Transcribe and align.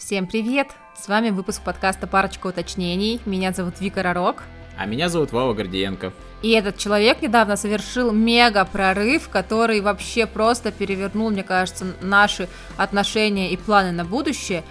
Всем 0.00 0.26
привет! 0.26 0.68
С 0.98 1.08
вами 1.08 1.28
выпуск 1.28 1.60
подкаста 1.62 2.06
«Парочка 2.06 2.46
уточнений». 2.46 3.20
Меня 3.26 3.52
зовут 3.52 3.82
Вика 3.82 4.02
Ророк. 4.02 4.44
А 4.78 4.86
меня 4.86 5.10
зовут 5.10 5.30
Вова 5.30 5.52
Гордиенко. 5.52 6.14
И 6.40 6.52
этот 6.52 6.78
человек 6.78 7.20
недавно 7.20 7.54
совершил 7.56 8.10
мега 8.10 8.64
прорыв, 8.64 9.28
который 9.28 9.82
вообще 9.82 10.24
просто 10.24 10.72
перевернул, 10.72 11.28
мне 11.28 11.42
кажется, 11.42 11.84
наши 12.00 12.48
отношения 12.78 13.52
и 13.52 13.58
планы 13.58 13.92
на 13.92 14.06
будущее. 14.06 14.64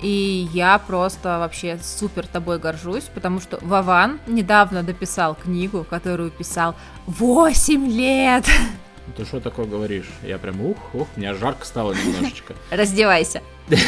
И 0.00 0.48
я 0.52 0.78
просто 0.78 1.40
вообще 1.40 1.80
супер 1.82 2.24
тобой 2.28 2.60
горжусь, 2.60 3.10
потому 3.12 3.40
что 3.40 3.58
Вован 3.62 4.20
недавно 4.28 4.84
дописал 4.84 5.34
книгу, 5.34 5.82
которую 5.82 6.30
писал 6.30 6.76
8 7.08 7.88
лет. 7.90 8.46
Ты 9.16 9.24
что 9.24 9.40
такое 9.40 9.66
говоришь? 9.66 10.10
Я 10.22 10.38
прям 10.38 10.60
ух, 10.60 10.76
ух, 10.94 11.08
мне 11.16 11.34
жарко 11.34 11.64
стало 11.64 11.92
немножечко. 11.92 12.54
Раздевайся. 12.70 13.42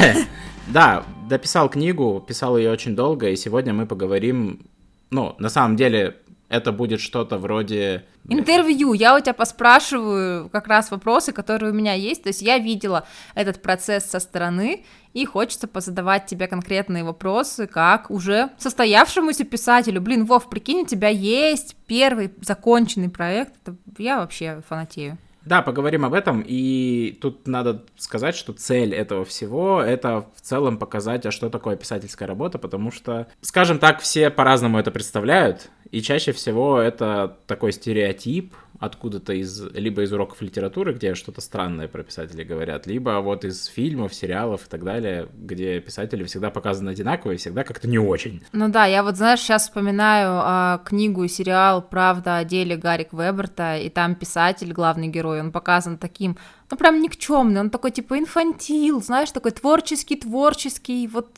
Да, 0.71 1.05
дописал 1.27 1.71
книгу, 1.71 2.23
писал 2.29 2.59
ее 2.59 2.71
очень 2.71 2.95
долго, 2.95 3.31
и 3.31 3.37
сегодня 3.37 3.73
мы 3.73 3.87
поговорим, 3.87 4.67
ну, 5.09 5.35
на 5.39 5.49
самом 5.49 5.77
деле, 5.77 6.17
это 6.49 6.73
будет 6.73 7.01
что-то 7.01 7.39
вроде... 7.39 8.05
Интервью. 8.29 8.93
Я 8.93 9.17
у 9.17 9.21
тебя 9.21 9.33
поспрашиваю 9.33 10.49
как 10.51 10.67
раз 10.67 10.91
вопросы, 10.91 11.33
которые 11.33 11.73
у 11.73 11.75
меня 11.75 11.95
есть. 11.95 12.23
То 12.23 12.29
есть 12.29 12.43
я 12.43 12.59
видела 12.59 13.07
этот 13.35 13.63
процесс 13.63 14.05
со 14.05 14.21
стороны, 14.21 14.85
и 15.19 15.25
хочется 15.25 15.67
позадавать 15.67 16.27
тебе 16.27 16.47
конкретные 16.47 17.03
вопросы, 17.03 17.67
как 17.67 18.09
уже 18.09 18.51
состоявшемуся 18.57 19.45
писателю. 19.45 20.01
Блин, 20.01 20.27
Вов, 20.27 20.49
прикинь, 20.49 20.83
у 20.83 20.87
тебя 20.87 21.09
есть 21.09 21.75
первый 21.89 22.31
законченный 22.41 23.09
проект. 23.09 23.55
Я 23.99 24.19
вообще 24.19 24.63
фанатею. 24.69 25.19
Да, 25.45 25.63
поговорим 25.63 26.05
об 26.05 26.13
этом, 26.13 26.45
и 26.47 27.19
тут 27.23 27.49
надо 27.49 27.83
сказать, 27.97 28.37
что 28.37 28.53
цель 28.53 28.95
этого 28.95 29.25
всего— 29.25 29.81
это 29.83 30.27
в 30.37 30.41
целом 30.43 30.77
показать, 30.77 31.25
а 31.25 31.31
что 31.31 31.49
такое 31.49 31.77
писательская 31.77 32.29
работа, 32.29 32.59
потому 32.59 32.91
что, 32.91 33.27
скажем 33.41 33.79
так, 33.79 34.01
все 34.01 34.29
по-разному 34.29 34.79
это 34.79 34.91
представляют, 34.91 35.71
и 35.91 36.03
чаще 36.03 36.33
всего 36.33 36.79
это 36.79 37.39
такой 37.47 37.73
стереотип 37.73 38.55
откуда-то 38.79 39.33
из 39.33 39.61
либо 39.75 40.03
из 40.03 40.13
уроков 40.13 40.41
литературы, 40.41 40.93
где 40.93 41.15
что-то 41.15 41.41
странное 41.41 41.89
про 41.89 42.03
писателей 42.05 42.45
говорят, 42.45 42.87
либо 42.87 43.21
вот 43.21 43.45
из 43.45 43.65
фильмов, 43.67 44.15
сериалов 44.15 44.67
и 44.67 44.69
так 44.69 44.85
далее, 44.85 45.29
где 45.35 45.81
писатели 45.81 46.23
всегда 46.25 46.51
показаны 46.51 46.91
одинаково 46.91 47.33
и 47.33 47.37
всегда 47.37 47.65
как-то 47.65 47.89
не 47.89 47.99
очень. 47.99 48.43
Ну 48.53 48.69
да, 48.69 48.87
я 48.87 49.03
вот, 49.03 49.17
знаешь, 49.17 49.41
сейчас 49.41 49.65
вспоминаю 49.65 50.41
а, 50.43 50.81
книгу 50.85 51.25
и 51.25 51.29
сериал 51.29 51.83
«Правда 51.83 52.37
о 52.37 52.45
деле» 52.45 52.77
Гарик 52.77 53.13
Веберта, 53.13 53.77
и 53.77 53.89
там 53.89 54.15
писатель, 54.15 54.73
главный 54.73 55.09
герой, 55.09 55.41
он 55.41 55.51
показан 55.51 55.99
таким, 55.99 56.37
ну 56.71 56.77
прям 56.77 57.01
никчемный, 57.01 57.61
он 57.61 57.71
такой 57.71 57.91
типа 57.91 58.19
инфантил, 58.19 59.03
знаешь, 59.03 59.33
такой 59.33 59.51
творческий-творческий, 59.51 61.09
вот 61.09 61.31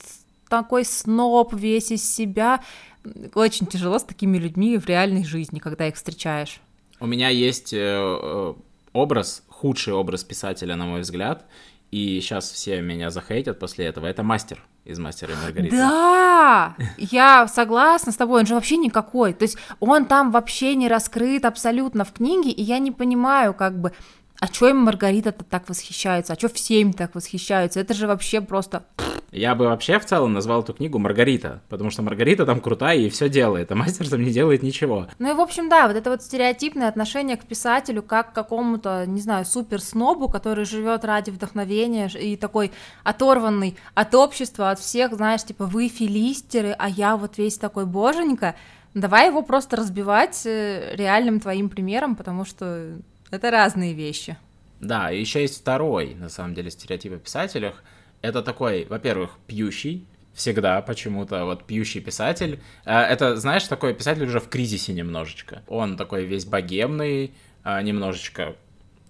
такой 0.48 0.84
сноб 0.84 1.55
весь 1.55 1.91
из 1.91 2.14
себя, 2.14 2.61
очень 3.34 3.66
тяжело 3.66 3.98
с 3.98 4.05
такими 4.05 4.36
людьми 4.36 4.77
в 4.77 4.86
реальной 4.86 5.24
жизни, 5.24 5.58
когда 5.58 5.88
их 5.88 5.94
встречаешь. 5.94 6.61
У 7.01 7.06
меня 7.06 7.29
есть 7.31 7.73
э, 7.73 7.79
э, 7.79 8.55
образ, 8.93 9.43
худший 9.48 9.95
образ 9.95 10.23
писателя, 10.23 10.77
на 10.77 10.84
мой 10.84 11.01
взгляд, 11.01 11.47
и 11.91 12.20
сейчас 12.20 12.51
все 12.51 12.81
меня 12.83 13.11
захейтят 13.11 13.59
после 13.59 13.87
этого. 13.87 14.07
Это 14.07 14.23
мастер 14.23 14.62
из 14.84 14.98
«Мастера 14.98 15.33
и 15.33 15.37
Маргариты». 15.37 15.77
Да, 15.77 16.77
я 16.98 17.48
согласна 17.48 18.12
с 18.12 18.17
тобой, 18.17 18.41
он 18.41 18.47
же 18.47 18.55
вообще 18.55 18.77
никакой. 18.77 19.33
То 19.33 19.45
есть 19.45 19.57
он 19.81 20.05
там 20.05 20.31
вообще 20.31 20.75
не 20.75 20.89
раскрыт 20.89 21.45
абсолютно 21.45 22.05
в 22.05 22.12
книге, 22.12 22.51
и 22.51 22.62
я 22.62 22.79
не 22.79 22.91
понимаю, 22.91 23.55
как 23.55 23.79
бы, 23.81 23.92
а 24.41 24.48
чё 24.48 24.70
им 24.70 24.78
Маргарита-то 24.78 25.44
так 25.44 25.69
восхищается, 25.69 26.33
а 26.33 26.36
чё 26.36 26.48
все 26.48 26.80
им 26.80 26.94
так 26.94 27.14
восхищаются? 27.14 27.78
Это 27.78 27.92
же 27.92 28.06
вообще 28.06 28.41
просто... 28.41 28.84
Я 29.33 29.55
бы 29.55 29.66
вообще 29.66 29.98
в 29.98 30.06
целом 30.06 30.33
назвал 30.33 30.62
эту 30.62 30.72
книгу 30.72 30.98
Маргарита, 30.98 31.60
потому 31.69 31.91
что 31.91 32.02
Маргарита 32.02 32.46
там 32.46 32.61
крутая 32.61 32.96
и 32.96 33.11
все 33.11 33.28
делает, 33.28 33.70
а 33.70 33.74
мастер 33.77 34.08
там 34.08 34.22
не 34.22 34.30
делает 34.30 34.62
ничего. 34.62 35.06
Ну 35.18 35.30
и, 35.30 35.34
в 35.34 35.41
общем, 35.41 35.68
да, 35.68 35.86
вот 35.86 35.96
это 35.96 36.11
вот 36.11 36.22
стереотипное 36.22 36.88
отношение 36.88 37.36
к 37.36 37.45
писателю 37.45 38.02
как 38.02 38.33
к 38.33 38.34
какому-то, 38.34 39.05
не 39.06 39.20
знаю, 39.20 39.45
супер 39.45 39.80
снобу, 39.80 40.29
который 40.29 40.64
живет 40.64 41.05
ради 41.05 41.30
вдохновения 41.30 42.08
и 42.08 42.36
такой 42.36 42.73
оторванный 43.05 43.77
от 43.95 44.14
общества, 44.14 44.70
от 44.70 44.80
всех, 44.80 45.14
знаешь, 45.14 45.45
типа 45.45 45.67
вы 45.67 45.89
филистеры, 45.89 46.74
а 46.77 46.89
я 46.89 47.17
вот 47.17 47.39
весь 47.39 47.58
такой 47.58 47.86
боженька. 47.86 48.56
Давай 48.95 49.29
его 49.29 49.42
просто 49.42 49.77
разбивать 49.77 50.42
э, 50.46 50.96
реальным 50.96 51.39
твоим 51.39 51.68
примером, 51.68 52.17
потому 52.17 52.45
что 52.45 52.98
это 53.30 53.51
разные 53.51 53.95
вещи. 53.95 54.36
Да, 54.80 55.11
и 55.11 55.20
еще 55.20 55.42
есть 55.42 55.61
второй, 55.61 56.14
на 56.14 56.29
самом 56.29 56.55
деле, 56.55 56.70
стереотип 56.70 57.13
о 57.13 57.18
писателях— 57.18 57.83
это 58.23 58.42
такой, 58.42 58.86
во-первых, 58.86 59.39
пьющий, 59.46 60.07
всегда 60.33 60.80
почему-то, 60.83 61.45
вот 61.45 61.64
пьющий 61.64 62.01
писатель. 62.01 62.61
А, 62.85 63.02
это, 63.02 63.36
знаешь, 63.36 63.64
такой 63.64 63.95
писатель 63.95 64.24
уже 64.24 64.41
в 64.41 64.48
кризисе 64.48 64.92
немножечко. 64.92 65.63
Он 65.67 65.96
такой 65.96 66.24
весь 66.24 66.45
богемный, 66.45 67.35
а, 67.63 67.83
немножечко 67.83 68.57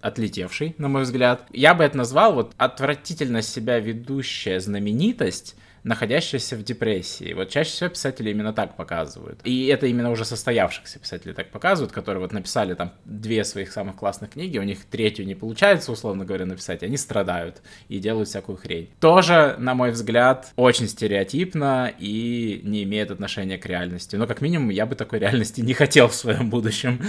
отлетевший, 0.01 0.75
на 0.77 0.87
мой 0.87 1.03
взгляд. 1.03 1.45
Я 1.51 1.73
бы 1.73 1.83
это 1.83 1.97
назвал 1.97 2.33
вот 2.33 2.53
отвратительно 2.57 3.41
себя 3.41 3.79
ведущая 3.79 4.59
знаменитость, 4.59 5.55
находящаяся 5.83 6.55
в 6.55 6.63
депрессии. 6.63 7.33
Вот 7.33 7.49
чаще 7.49 7.71
всего 7.71 7.89
писатели 7.89 8.29
именно 8.29 8.53
так 8.53 8.75
показывают. 8.75 9.39
И 9.43 9.67
это 9.67 9.87
именно 9.87 10.11
уже 10.11 10.25
состоявшихся 10.25 10.99
писателей 10.99 11.33
так 11.33 11.49
показывают, 11.49 11.91
которые 11.91 12.21
вот 12.21 12.31
написали 12.31 12.73
там 12.73 12.93
две 13.05 13.43
своих 13.43 13.71
самых 13.71 13.95
классных 13.95 14.31
книги, 14.31 14.57
у 14.57 14.63
них 14.63 14.85
третью 14.85 15.25
не 15.25 15.35
получается, 15.35 15.91
условно 15.91 16.25
говоря, 16.25 16.45
написать, 16.45 16.83
они 16.83 16.97
страдают 16.97 17.61
и 17.89 17.99
делают 17.99 18.29
всякую 18.29 18.57
хрень. 18.57 18.89
Тоже, 18.99 19.55
на 19.57 19.73
мой 19.73 19.91
взгляд, 19.91 20.51
очень 20.55 20.87
стереотипно 20.87 21.91
и 21.97 22.61
не 22.63 22.83
имеет 22.83 23.11
отношения 23.11 23.57
к 23.57 23.65
реальности. 23.65 24.15
Но 24.15 24.27
как 24.27 24.41
минимум 24.41 24.69
я 24.69 24.85
бы 24.85 24.95
такой 24.95 25.19
реальности 25.19 25.61
не 25.61 25.73
хотел 25.73 26.07
в 26.07 26.15
своем 26.15 26.49
будущем. 26.49 27.01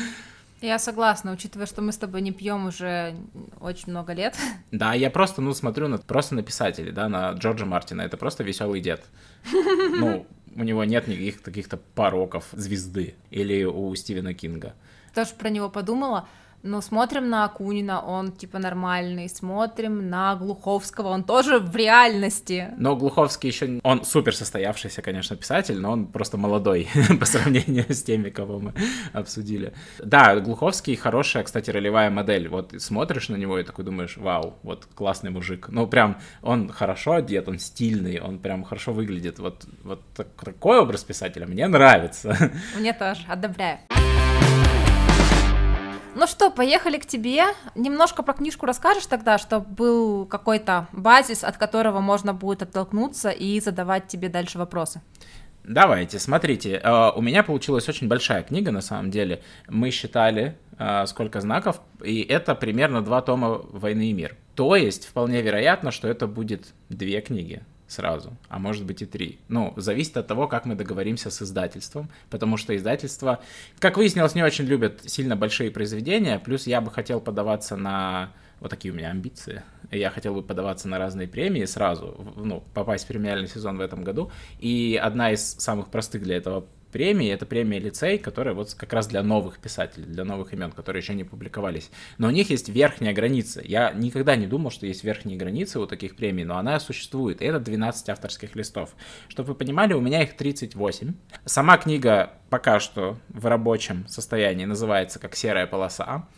Я 0.63 0.79
согласна, 0.79 1.33
учитывая, 1.33 1.67
что 1.67 1.83
мы 1.83 1.91
с 1.91 1.99
тобой 1.99 2.23
не 2.23 2.31
пьем 2.31 2.67
уже 2.67 3.17
очень 3.61 3.91
много 3.91 4.13
лет. 4.13 4.37
Да, 4.71 4.95
я 4.95 5.11
просто, 5.11 5.43
ну, 5.43 5.53
смотрю 5.53 5.89
на, 5.89 5.99
просто 5.99 6.35
на 6.35 6.43
писателей, 6.43 6.93
да, 6.93 7.09
на 7.09 7.33
Джорджа 7.33 7.67
Мартина. 7.67 8.03
Это 8.03 8.17
просто 8.17 8.45
веселый 8.45 8.81
дед. 8.81 9.05
Ну, 9.53 10.27
у 10.55 10.63
него 10.63 10.85
нет 10.85 11.09
никаких 11.09 11.43
таких-то 11.43 11.77
пороков 11.77 12.47
звезды. 12.53 13.15
Или 13.31 13.65
у 13.65 13.95
Стивена 13.95 14.35
Кинга. 14.35 14.75
Тоже 15.15 15.31
про 15.39 15.51
него 15.51 15.69
подумала. 15.69 16.29
Ну, 16.65 16.81
смотрим 16.81 17.29
на 17.29 17.45
Акунина, 17.45 18.01
он 18.01 18.31
типа 18.31 18.61
нормальный, 18.61 19.29
смотрим 19.29 20.09
на 20.09 20.37
Глуховского, 20.37 21.09
он 21.09 21.25
тоже 21.25 21.59
в 21.59 21.75
реальности. 21.75 22.69
Но 22.77 22.95
Глуховский 22.95 23.49
еще, 23.51 23.81
он 23.83 24.05
супер 24.05 24.35
состоявшийся, 24.37 25.03
конечно, 25.03 25.37
писатель, 25.37 25.81
но 25.81 25.91
он 25.91 26.07
просто 26.07 26.37
молодой 26.37 26.89
по 27.21 27.27
сравнению 27.27 27.87
с 27.93 28.05
теми, 28.05 28.31
кого 28.31 28.61
мы 28.61 28.75
обсудили. 29.13 29.73
Да, 29.99 30.39
Глуховский 30.39 30.95
хорошая, 30.95 31.43
кстати, 31.43 31.71
ролевая 31.71 32.11
модель. 32.11 32.49
Вот 32.49 32.73
смотришь 32.79 33.29
на 33.29 33.37
него 33.37 33.59
и 33.59 33.65
такой 33.65 33.85
думаешь, 33.85 34.17
вау, 34.17 34.55
вот 34.63 34.87
классный 34.95 35.31
мужик. 35.31 35.69
Ну, 35.69 35.89
прям 35.89 36.19
он 36.43 36.69
хорошо 36.69 37.15
одет, 37.15 37.49
он 37.49 37.59
стильный, 37.59 38.21
он 38.21 38.39
прям 38.39 38.63
хорошо 38.63 38.93
выглядит. 38.93 39.41
Вот, 39.41 39.67
вот 39.83 40.01
такой 40.15 40.79
образ 40.79 41.03
писателя 41.03 41.47
мне 41.47 41.67
нравится. 41.67 42.53
Мне 42.79 42.93
тоже, 42.93 43.23
одобряю. 43.29 43.81
Ну 46.15 46.27
что, 46.27 46.51
поехали 46.51 46.99
к 46.99 47.07
тебе. 47.07 47.45
Немножко 47.75 48.23
про 48.23 48.35
книжку 48.35 48.67
расскажешь 48.67 49.07
тогда, 49.07 49.39
чтобы 49.39 49.67
был 49.67 50.27
какой-то 50.27 50.87
базис, 50.93 51.43
от 51.43 51.57
которого 51.57 52.01
можно 52.01 52.35
будет 52.35 52.63
оттолкнуться 52.63 53.31
и 53.31 53.59
задавать 53.61 54.09
тебе 54.09 54.29
дальше 54.29 54.59
вопросы. 54.59 55.01
Давайте, 55.65 56.19
смотрите, 56.19 56.81
э, 56.83 57.11
у 57.15 57.23
меня 57.23 57.43
получилась 57.43 57.89
очень 57.89 58.09
большая 58.09 58.43
книга, 58.43 58.73
на 58.73 58.81
самом 58.81 59.11
деле. 59.11 59.43
Мы 59.69 59.91
считали, 59.91 60.59
э, 60.79 61.07
сколько 61.07 61.41
знаков, 61.41 61.81
и 62.05 62.21
это 62.21 62.55
примерно 62.57 63.01
два 63.01 63.23
тома 63.23 63.61
«Войны 63.71 64.11
и 64.11 64.13
мир». 64.13 64.37
То 64.57 64.77
есть, 64.77 65.07
вполне 65.07 65.41
вероятно, 65.41 65.93
что 65.93 66.09
это 66.09 66.27
будет 66.27 66.75
две 66.89 67.21
книги 67.21 67.63
сразу, 67.93 68.37
а 68.49 68.59
может 68.59 68.85
быть 68.85 69.03
и 69.03 69.07
три. 69.07 69.39
Ну, 69.49 69.73
зависит 69.77 70.17
от 70.17 70.27
того, 70.27 70.49
как 70.49 70.65
мы 70.65 70.75
договоримся 70.75 71.31
с 71.31 71.43
издательством, 71.43 72.11
потому 72.31 72.57
что 72.57 72.77
издательство, 72.77 73.41
как 73.79 73.97
выяснилось, 73.97 74.35
не 74.35 74.43
очень 74.43 74.65
любят 74.65 75.03
сильно 75.07 75.37
большие 75.37 75.71
произведения, 75.71 76.39
плюс 76.39 76.67
я 76.67 76.81
бы 76.81 76.91
хотел 76.91 77.21
подаваться 77.21 77.77
на... 77.77 78.33
Вот 78.61 78.71
такие 78.71 78.95
у 78.95 78.97
меня 78.97 79.11
амбиции. 79.11 79.63
Я 79.91 80.11
хотел 80.11 80.35
бы 80.35 80.43
подаваться 80.43 80.87
на 80.87 80.99
разные 80.99 81.27
премии 81.27 81.65
сразу, 81.65 82.33
ну, 82.37 82.63
попасть 82.75 83.05
в 83.05 83.09
премиальный 83.09 83.49
сезон 83.49 83.77
в 83.77 83.81
этом 83.81 84.05
году. 84.05 84.31
И 84.61 84.99
одна 85.03 85.33
из 85.33 85.43
самых 85.55 85.89
простых 85.89 86.23
для 86.23 86.37
этого 86.37 86.65
премии. 86.93 87.33
Это 87.33 87.47
премия 87.47 87.81
лицей, 87.81 88.19
которая 88.19 88.55
вот 88.55 88.75
как 88.75 88.93
раз 88.93 89.09
для 89.09 89.23
новых 89.23 89.59
писателей, 89.59 90.07
для 90.07 90.25
новых 90.25 90.53
имен, 90.53 90.71
которые 90.71 91.01
еще 91.01 91.15
не 91.15 91.25
публиковались. 91.25 91.91
Но 92.19 92.29
у 92.29 92.31
них 92.31 92.51
есть 92.51 92.69
верхняя 92.69 93.13
граница. 93.13 93.63
Я 93.65 93.91
никогда 93.93 94.37
не 94.37 94.47
думал, 94.47 94.71
что 94.71 94.87
есть 94.87 95.03
верхние 95.03 95.37
границы 95.37 95.81
у 95.81 95.87
таких 95.87 96.15
премий, 96.15 96.45
но 96.45 96.59
она 96.59 96.79
существует. 96.79 97.43
Это 97.43 97.59
12 97.59 98.09
авторских 98.11 98.55
листов. 98.55 98.95
Чтобы 99.29 99.49
вы 99.49 99.55
понимали, 99.55 99.95
у 99.95 100.01
меня 100.01 100.23
их 100.23 100.37
38. 100.37 101.15
Сама 101.47 101.79
книга 101.79 102.35
пока 102.51 102.79
что 102.79 103.17
в 103.31 103.47
рабочем 103.47 104.07
состоянии 104.07 104.67
называется 104.67 105.19
как 105.19 105.35
«Серая 105.35 105.67
полоса». 105.67 106.29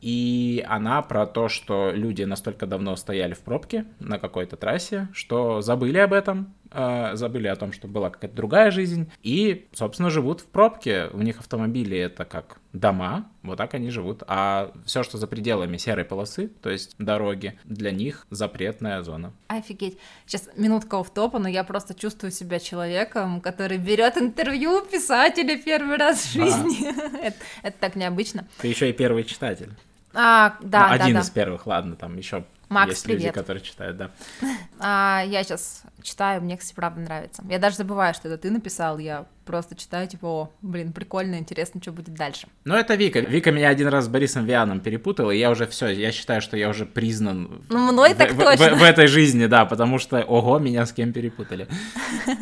И 0.00 0.64
она 0.68 1.02
про 1.02 1.26
то, 1.26 1.48
что 1.48 1.90
люди 1.92 2.22
настолько 2.22 2.66
давно 2.66 2.96
стояли 2.96 3.34
в 3.34 3.40
пробке 3.40 3.86
на 3.98 4.18
какой-то 4.18 4.56
трассе, 4.56 5.08
что 5.12 5.62
забыли 5.62 5.98
об 5.98 6.12
этом, 6.12 6.54
забыли 6.70 7.48
о 7.48 7.56
том, 7.56 7.72
что 7.72 7.88
была 7.88 8.10
какая-то 8.10 8.36
другая 8.36 8.70
жизнь, 8.70 9.10
и, 9.22 9.68
собственно, 9.72 10.10
живут 10.10 10.40
в 10.40 10.46
пробке. 10.46 11.08
У 11.12 11.18
них 11.18 11.40
автомобили 11.40 11.96
это 11.96 12.24
как 12.24 12.58
дома, 12.72 13.28
вот 13.42 13.58
так 13.58 13.74
они 13.74 13.90
живут. 13.90 14.22
А 14.26 14.72
все, 14.84 15.02
что 15.02 15.18
за 15.18 15.26
пределами 15.26 15.76
серой 15.76 16.04
полосы, 16.04 16.48
то 16.48 16.70
есть 16.70 16.94
дороги, 16.98 17.58
для 17.64 17.90
них 17.90 18.26
запретная 18.30 19.02
зона. 19.02 19.32
Офигеть. 19.48 19.98
Сейчас 20.26 20.48
минутка 20.56 21.02
в 21.02 21.10
топа, 21.10 21.38
но 21.38 21.48
я 21.48 21.64
просто 21.64 21.94
чувствую 21.94 22.30
себя 22.30 22.58
человеком, 22.58 23.40
который 23.40 23.78
берет 23.78 24.16
интервью 24.18 24.82
писателя 24.82 25.60
первый 25.62 25.96
раз 25.96 26.24
в 26.24 26.32
жизни. 26.32 26.86
это, 27.22 27.36
это 27.62 27.76
так 27.78 27.96
необычно. 27.96 28.46
Ты 28.58 28.68
еще 28.68 28.90
и 28.90 28.92
первый 28.92 29.24
читатель. 29.24 29.70
А, 30.18 30.56
да, 30.62 30.88
ну, 30.88 30.98
да, 30.98 31.04
один 31.04 31.14
да. 31.16 31.20
из 31.20 31.30
первых, 31.30 31.66
ладно, 31.66 31.94
там 31.94 32.16
еще 32.16 32.44
Макс, 32.68 32.90
есть 32.90 33.04
привет. 33.04 33.20
люди, 33.22 33.32
которые 33.32 33.62
читают, 33.62 33.96
да. 33.96 34.10
А, 34.80 35.22
я 35.26 35.42
сейчас 35.44 35.82
читаю, 36.02 36.42
мне, 36.42 36.56
кстати, 36.56 36.74
правда 36.74 37.00
нравится. 37.00 37.42
Я 37.48 37.58
даже 37.58 37.76
забываю, 37.76 38.12
что 38.14 38.28
это 38.28 38.38
ты 38.38 38.50
написал, 38.50 38.98
я 38.98 39.26
просто 39.44 39.74
читаю, 39.76 40.08
типа, 40.08 40.26
о, 40.26 40.52
блин, 40.62 40.92
прикольно, 40.92 41.36
интересно, 41.36 41.80
что 41.80 41.92
будет 41.92 42.14
дальше. 42.14 42.48
Ну, 42.64 42.74
это 42.74 42.94
Вика. 42.96 43.20
Вика 43.20 43.52
меня 43.52 43.68
один 43.68 43.86
раз 43.88 44.06
с 44.06 44.08
Борисом 44.08 44.44
Вианом 44.44 44.80
перепутала, 44.80 45.30
и 45.30 45.38
я 45.38 45.50
уже 45.50 45.66
все, 45.66 45.86
я 45.88 46.10
считаю, 46.12 46.42
что 46.42 46.56
я 46.56 46.68
уже 46.68 46.84
признан 46.86 47.62
Ну, 47.68 47.92
мной 47.92 48.14
в, 48.14 48.16
так 48.18 48.32
в- 48.32 48.38
точно. 48.38 48.74
в- 48.74 48.78
в 48.80 48.82
этой 48.82 49.06
жизни, 49.06 49.46
да, 49.46 49.64
потому 49.64 49.98
что, 49.98 50.22
ого, 50.22 50.58
меня 50.58 50.84
с 50.84 50.92
кем 50.92 51.12
перепутали. 51.12 51.68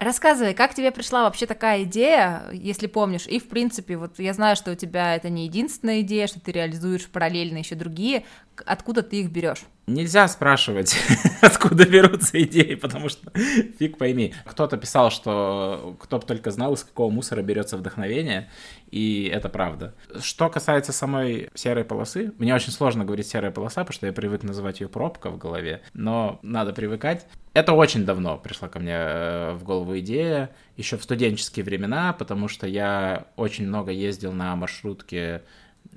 Рассказывай, 0.00 0.54
как 0.54 0.72
тебе 0.72 0.92
пришла 0.92 1.24
вообще 1.24 1.44
такая 1.44 1.82
идея, 1.82 2.44
если 2.54 2.86
помнишь, 2.86 3.26
и 3.26 3.38
в 3.38 3.48
принципе, 3.48 3.98
вот 3.98 4.18
я 4.18 4.32
знаю, 4.32 4.56
что 4.56 4.72
у 4.72 4.74
тебя 4.74 5.14
это 5.14 5.28
не 5.28 5.44
единственная 5.44 6.00
идея, 6.00 6.26
что 6.26 6.40
ты 6.40 6.52
реализуешь 6.52 7.06
параллельно 7.06 7.58
еще 7.58 7.74
другие, 7.74 8.24
откуда 8.64 9.02
ты 9.02 9.20
их 9.20 9.30
берешь? 9.30 9.60
Нельзя 9.90 10.28
спрашивать, 10.28 10.96
откуда 11.40 11.84
берутся 11.84 12.40
идеи, 12.44 12.76
потому 12.76 13.08
что 13.08 13.28
фиг 13.78 13.98
пойми. 13.98 14.32
Кто-то 14.44 14.76
писал, 14.76 15.10
что 15.10 15.96
кто 15.98 16.20
бы 16.20 16.26
только 16.26 16.52
знал, 16.52 16.74
из 16.74 16.84
какого 16.84 17.10
мусора 17.10 17.42
берется 17.42 17.76
вдохновение, 17.76 18.48
и 18.92 19.28
это 19.34 19.48
правда. 19.48 19.92
Что 20.20 20.48
касается 20.48 20.92
самой 20.92 21.50
серой 21.54 21.84
полосы, 21.84 22.32
мне 22.38 22.54
очень 22.54 22.70
сложно 22.70 23.04
говорить 23.04 23.26
серая 23.26 23.50
полоса, 23.50 23.80
потому 23.80 23.94
что 23.94 24.06
я 24.06 24.12
привык 24.12 24.44
называть 24.44 24.80
ее 24.80 24.88
пробка 24.88 25.28
в 25.28 25.38
голове, 25.38 25.82
но 25.92 26.38
надо 26.42 26.72
привыкать. 26.72 27.26
Это 27.52 27.72
очень 27.72 28.04
давно 28.04 28.38
пришла 28.38 28.68
ко 28.68 28.78
мне 28.78 28.94
э, 28.94 29.52
в 29.54 29.64
голову 29.64 29.98
идея, 29.98 30.50
еще 30.76 30.98
в 30.98 31.02
студенческие 31.02 31.64
времена, 31.64 32.12
потому 32.12 32.46
что 32.46 32.68
я 32.68 33.26
очень 33.34 33.66
много 33.66 33.90
ездил 33.90 34.32
на 34.32 34.54
маршрутке 34.54 35.42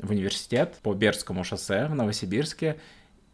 в 0.01 0.09
университет 0.09 0.79
по 0.81 0.95
Бердскому 0.95 1.43
шоссе 1.43 1.85
в 1.85 1.93
Новосибирске, 1.93 2.77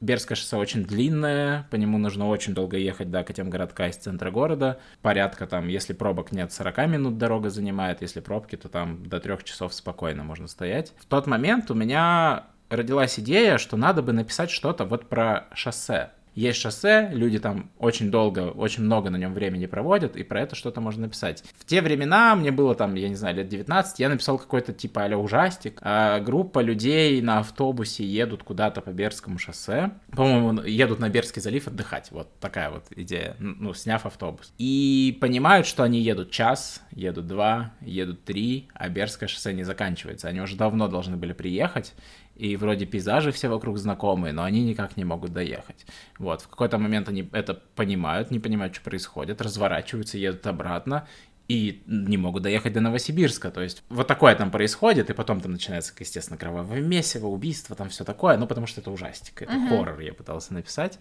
Берское 0.01 0.35
шоссе 0.35 0.55
очень 0.55 0.85
длинное, 0.85 1.67
по 1.71 1.75
нему 1.75 1.97
нужно 1.97 2.27
очень 2.27 2.53
долго 2.53 2.77
ехать 2.77 3.11
до 3.11 3.19
Академгородка 3.19 3.87
из 3.87 3.97
центра 3.97 4.31
города. 4.31 4.79
Порядка 5.01 5.45
там, 5.45 5.67
если 5.67 5.93
пробок 5.93 6.31
нет, 6.31 6.53
40 6.53 6.87
минут 6.87 7.17
дорога 7.17 7.49
занимает, 7.49 8.01
если 8.01 8.21
пробки, 8.21 8.55
то 8.55 8.69
там 8.69 9.05
до 9.05 9.19
трех 9.19 9.43
часов 9.43 9.73
спокойно 9.73 10.23
можно 10.23 10.47
стоять. 10.47 10.93
В 10.99 11.05
тот 11.05 11.27
момент 11.27 11.69
у 11.69 11.73
меня 11.73 12.45
родилась 12.69 13.19
идея, 13.19 13.57
что 13.57 13.75
надо 13.77 14.01
бы 14.01 14.13
написать 14.13 14.51
что-то 14.51 14.85
вот 14.85 15.09
про 15.09 15.47
шоссе. 15.53 16.11
Есть 16.39 16.61
шоссе, 16.61 17.09
люди 17.11 17.37
там 17.37 17.69
очень 17.79 18.09
долго, 18.09 18.51
очень 18.51 18.83
много 18.83 19.09
на 19.09 19.17
нем 19.17 19.33
времени 19.33 19.65
проводят, 19.65 20.15
и 20.15 20.23
про 20.23 20.39
это 20.39 20.55
что-то 20.55 20.79
можно 20.79 21.01
написать. 21.01 21.43
В 21.57 21.65
те 21.65 21.81
времена, 21.81 22.33
мне 22.33 22.49
было 22.49 22.75
там, 22.75 22.95
я 22.95 23.09
не 23.09 23.15
знаю, 23.15 23.35
лет 23.35 23.49
19, 23.49 23.99
я 23.99 24.07
написал 24.07 24.37
какой-то 24.37 24.71
типа 24.71 25.03
а 25.03 25.17
ужастик. 25.17 25.79
А, 25.81 26.21
группа 26.21 26.61
людей 26.61 27.21
на 27.21 27.39
автобусе 27.39 28.05
едут 28.05 28.43
куда-то 28.43 28.79
по 28.79 28.91
Бердскому 28.91 29.37
шоссе. 29.37 29.91
По-моему, 30.11 30.61
едут 30.61 30.99
на 30.99 31.09
Бердский 31.09 31.41
залив 31.41 31.67
отдыхать. 31.67 32.09
Вот 32.11 32.29
такая 32.39 32.69
вот 32.69 32.85
идея, 32.95 33.35
ну, 33.39 33.73
сняв 33.73 34.05
автобус. 34.05 34.53
И 34.57 35.17
понимают, 35.19 35.67
что 35.67 35.83
они 35.83 35.99
едут 35.99 36.31
час, 36.31 36.81
едут 36.91 37.27
два, 37.27 37.73
едут 37.81 38.23
три, 38.23 38.69
а 38.73 38.87
Бердское 38.87 39.27
шоссе 39.27 39.51
не 39.51 39.65
заканчивается. 39.65 40.29
Они 40.29 40.39
уже 40.39 40.55
давно 40.55 40.87
должны 40.87 41.17
были 41.17 41.33
приехать, 41.33 41.93
и 42.39 42.55
вроде 42.55 42.85
пейзажи 42.85 43.31
все 43.31 43.49
вокруг 43.49 43.77
знакомые, 43.77 44.33
но 44.33 44.43
они 44.43 44.63
никак 44.63 44.95
не 44.97 45.03
могут 45.03 45.33
доехать. 45.33 45.85
Вот, 46.17 46.41
в 46.41 46.47
какой-то 46.47 46.77
момент 46.77 47.09
они 47.09 47.29
это 47.33 47.53
понимают, 47.75 48.31
не 48.31 48.39
понимают, 48.39 48.73
что 48.73 48.83
происходит, 48.83 49.41
разворачиваются, 49.41 50.17
едут 50.17 50.47
обратно, 50.47 51.07
и 51.49 51.81
не 51.87 52.15
могут 52.17 52.43
доехать 52.43 52.73
до 52.73 52.79
Новосибирска. 52.79 53.49
То 53.49 53.61
есть 53.61 53.83
вот 53.89 54.07
такое 54.07 54.35
там 54.35 54.51
происходит, 54.51 55.09
и 55.09 55.13
потом 55.13 55.41
там 55.41 55.51
начинается, 55.51 55.93
естественно, 55.99 56.37
кровавое 56.37 56.79
месиво, 56.79 57.27
убийство, 57.27 57.75
там 57.75 57.89
все 57.89 58.05
такое, 58.05 58.37
ну 58.37 58.47
потому 58.47 58.67
что 58.67 58.81
это 58.81 58.91
ужастик, 58.91 59.41
это 59.41 59.53
Мгм. 59.53 59.67
хоррор, 59.67 59.99
я 59.99 60.13
пытался 60.13 60.53
написать. 60.53 60.99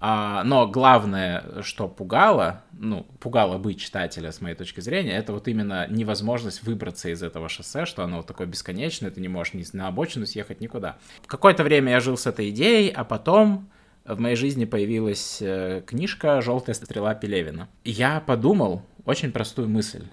А, 0.00 0.44
но 0.44 0.68
главное, 0.68 1.62
что 1.62 1.88
пугало, 1.88 2.62
ну, 2.72 3.04
пугало 3.18 3.58
бы 3.58 3.74
читателя, 3.74 4.30
с 4.30 4.40
моей 4.40 4.54
точки 4.54 4.80
зрения, 4.80 5.16
это 5.16 5.32
вот 5.32 5.48
именно 5.48 5.88
невозможность 5.88 6.62
выбраться 6.62 7.08
из 7.08 7.22
этого 7.22 7.48
шоссе, 7.48 7.84
что 7.84 8.04
оно 8.04 8.18
вот 8.18 8.26
такое 8.26 8.46
бесконечное, 8.46 9.10
ты 9.10 9.20
не 9.20 9.28
можешь 9.28 9.54
ни 9.54 9.64
на 9.72 9.88
обочину 9.88 10.26
съехать 10.26 10.60
никуда. 10.60 10.98
Какое-то 11.26 11.64
время 11.64 11.92
я 11.92 12.00
жил 12.00 12.16
с 12.16 12.26
этой 12.26 12.50
идеей, 12.50 12.90
а 12.90 13.04
потом 13.04 13.68
в 14.04 14.20
моей 14.20 14.36
жизни 14.36 14.64
появилась 14.64 15.38
э, 15.40 15.82
книжка 15.84 16.40
«Желтая 16.40 16.74
стрела 16.74 17.14
Пелевина». 17.14 17.68
Я 17.84 18.20
подумал 18.20 18.82
очень 19.04 19.32
простую 19.32 19.68
мысль. 19.68 20.04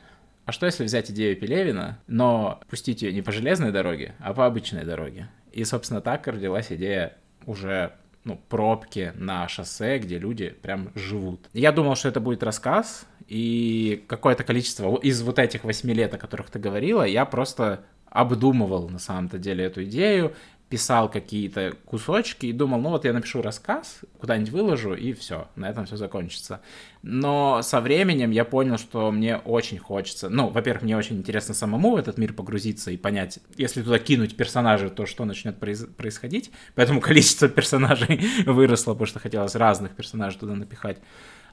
А 0.45 0.51
что 0.51 0.65
если 0.65 0.83
взять 0.83 1.09
идею 1.11 1.37
Пелевина, 1.37 1.99
но 2.07 2.59
пустить 2.69 3.01
ее 3.01 3.13
не 3.13 3.21
по 3.21 3.31
железной 3.31 3.71
дороге, 3.71 4.15
а 4.19 4.33
по 4.33 4.45
обычной 4.45 4.83
дороге? 4.83 5.29
И, 5.51 5.63
собственно, 5.63 6.01
так 6.01 6.27
родилась 6.27 6.71
идея 6.71 7.17
уже 7.45 7.93
ну, 8.25 8.41
пробки 8.49 9.13
на 9.15 9.47
шоссе, 9.47 9.99
где 9.99 10.17
люди 10.17 10.49
прям 10.49 10.91
живут. 10.95 11.47
Я 11.53 11.71
думал, 11.71 11.95
что 11.95 12.09
это 12.09 12.19
будет 12.19 12.43
рассказ, 12.43 13.05
и 13.27 14.03
какое-то 14.07 14.43
количество 14.43 14.97
из 14.97 15.21
вот 15.21 15.39
этих 15.39 15.63
восьми 15.63 15.93
лет, 15.93 16.13
о 16.13 16.17
которых 16.17 16.49
ты 16.49 16.59
говорила, 16.59 17.03
я 17.03 17.25
просто 17.25 17.85
обдумывал 18.09 18.89
на 18.89 18.99
самом-то 18.99 19.37
деле 19.37 19.65
эту 19.65 19.83
идею, 19.83 20.33
писал 20.69 21.09
какие-то 21.09 21.73
кусочки 21.85 22.47
и 22.47 22.53
думал, 22.53 22.79
ну 22.79 22.89
вот 22.89 23.05
я 23.05 23.13
напишу 23.13 23.41
рассказ, 23.41 23.99
куда-нибудь 24.19 24.51
выложу, 24.51 24.93
и 24.93 25.13
все, 25.13 25.47
на 25.55 25.69
этом 25.69 25.85
все 25.85 25.95
закончится. 25.95 26.61
Но 27.07 27.61
со 27.61 27.81
временем 27.81 28.31
я 28.31 28.43
понял, 28.45 28.79
что 28.79 29.11
мне 29.11 29.37
очень 29.37 29.77
хочется, 29.77 30.27
ну, 30.27 30.49
во-первых, 30.49 30.81
мне 30.81 30.97
очень 30.97 31.17
интересно 31.17 31.53
самому 31.53 31.91
в 31.91 31.97
этот 31.97 32.17
мир 32.17 32.33
погрузиться 32.33 32.89
и 32.89 32.97
понять, 32.97 33.37
если 33.57 33.83
туда 33.83 33.99
кинуть 33.99 34.35
персонажей, 34.35 34.89
то 34.89 35.05
что 35.05 35.23
начнет 35.23 35.59
произ- 35.59 35.85
происходить, 35.85 36.49
поэтому 36.73 37.01
количество 37.01 37.47
персонажей 37.47 38.25
выросло, 38.47 38.93
потому 38.93 39.05
что 39.05 39.19
хотелось 39.19 39.53
разных 39.53 39.95
персонажей 39.95 40.39
туда 40.39 40.55
напихать. 40.55 40.97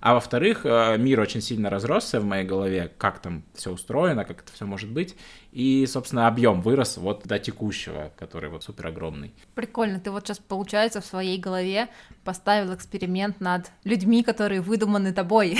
А 0.03 0.15
во-вторых, 0.15 0.63
э, 0.65 0.97
мир 0.99 1.21
очень 1.21 1.41
сильно 1.41 1.71
разросся 1.71 2.19
в 2.19 2.25
моей 2.25 2.45
голове, 2.45 2.91
как 2.99 3.21
там 3.21 3.45
все 3.55 3.71
устроено, 3.71 4.25
как 4.25 4.41
это 4.41 4.53
все 4.53 4.67
может 4.67 4.91
быть. 4.91 5.15
И, 5.53 5.87
собственно, 5.87 6.27
объем 6.27 6.61
вырос 6.61 6.97
вот 6.97 7.25
до 7.25 7.39
текущего, 7.39 8.11
который 8.17 8.51
вот 8.51 8.65
супер 8.65 8.89
огромный. 8.89 9.33
Прикольно, 9.55 10.01
ты 10.01 10.11
вот 10.11 10.27
сейчас, 10.27 10.41
получается, 10.41 11.01
в 11.01 11.07
своей 11.07 11.39
голове 11.39 11.89
поставил 12.25 12.75
эксперимент 12.75 13.41
над 13.41 13.71
людьми, 13.85 14.23
которые 14.23 14.61
выдуманы 14.61 15.13
тобой. 15.13 15.59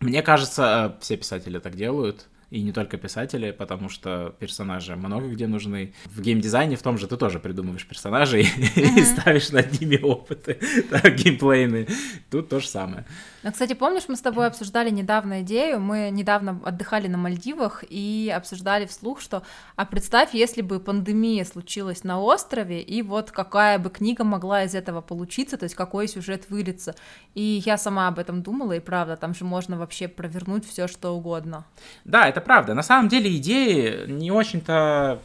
Мне 0.00 0.22
кажется, 0.22 0.96
э, 0.98 1.00
все 1.00 1.16
писатели 1.16 1.58
так 1.58 1.76
делают. 1.76 2.28
И 2.52 2.60
не 2.60 2.70
только 2.70 2.98
писатели, 2.98 3.50
потому 3.50 3.88
что 3.88 4.34
персонажи 4.38 4.94
много 4.94 5.26
где 5.28 5.46
нужны. 5.46 5.94
В 6.04 6.20
геймдизайне 6.20 6.76
в 6.76 6.82
том 6.82 6.98
же 6.98 7.06
ты 7.06 7.16
тоже 7.16 7.38
придумываешь 7.38 7.86
персонажей 7.86 8.42
и 8.76 9.02
ставишь 9.04 9.48
над 9.52 9.80
ними 9.80 9.96
опыты, 9.96 10.58
так, 10.90 11.14
геймплейные. 11.14 11.88
Тут 12.30 12.50
то 12.50 12.60
же 12.60 12.68
самое. 12.68 13.06
Ну, 13.42 13.50
кстати, 13.50 13.72
помнишь, 13.72 14.04
мы 14.06 14.16
с 14.16 14.20
тобой 14.20 14.46
обсуждали 14.46 14.90
недавно 14.90 15.40
идею, 15.40 15.80
мы 15.80 16.10
недавно 16.10 16.60
отдыхали 16.62 17.08
на 17.08 17.16
Мальдивах 17.16 17.84
и 17.88 18.30
обсуждали 18.36 18.84
вслух, 18.84 19.22
что, 19.22 19.44
а 19.74 19.86
представь, 19.86 20.34
если 20.34 20.60
бы 20.60 20.78
пандемия 20.78 21.46
случилась 21.46 22.04
на 22.04 22.20
острове, 22.20 22.82
и 22.82 23.00
вот 23.00 23.30
какая 23.30 23.78
бы 23.78 23.88
книга 23.88 24.24
могла 24.24 24.64
из 24.64 24.74
этого 24.74 25.00
получиться, 25.00 25.56
то 25.56 25.64
есть 25.64 25.74
какой 25.74 26.06
сюжет 26.06 26.50
выльется. 26.50 26.94
И 27.34 27.62
я 27.64 27.78
сама 27.78 28.08
об 28.08 28.18
этом 28.18 28.42
думала, 28.42 28.74
и 28.74 28.80
правда, 28.80 29.16
там 29.16 29.34
же 29.34 29.46
можно 29.46 29.78
вообще 29.78 30.06
провернуть 30.06 30.68
все 30.68 30.86
что 30.86 31.16
угодно. 31.16 31.64
Да, 32.04 32.28
это 32.28 32.41
правда. 32.42 32.74
На 32.74 32.82
самом 32.82 33.08
деле 33.08 33.34
идеи 33.36 34.06
не 34.10 34.30
очень-то 34.30 35.20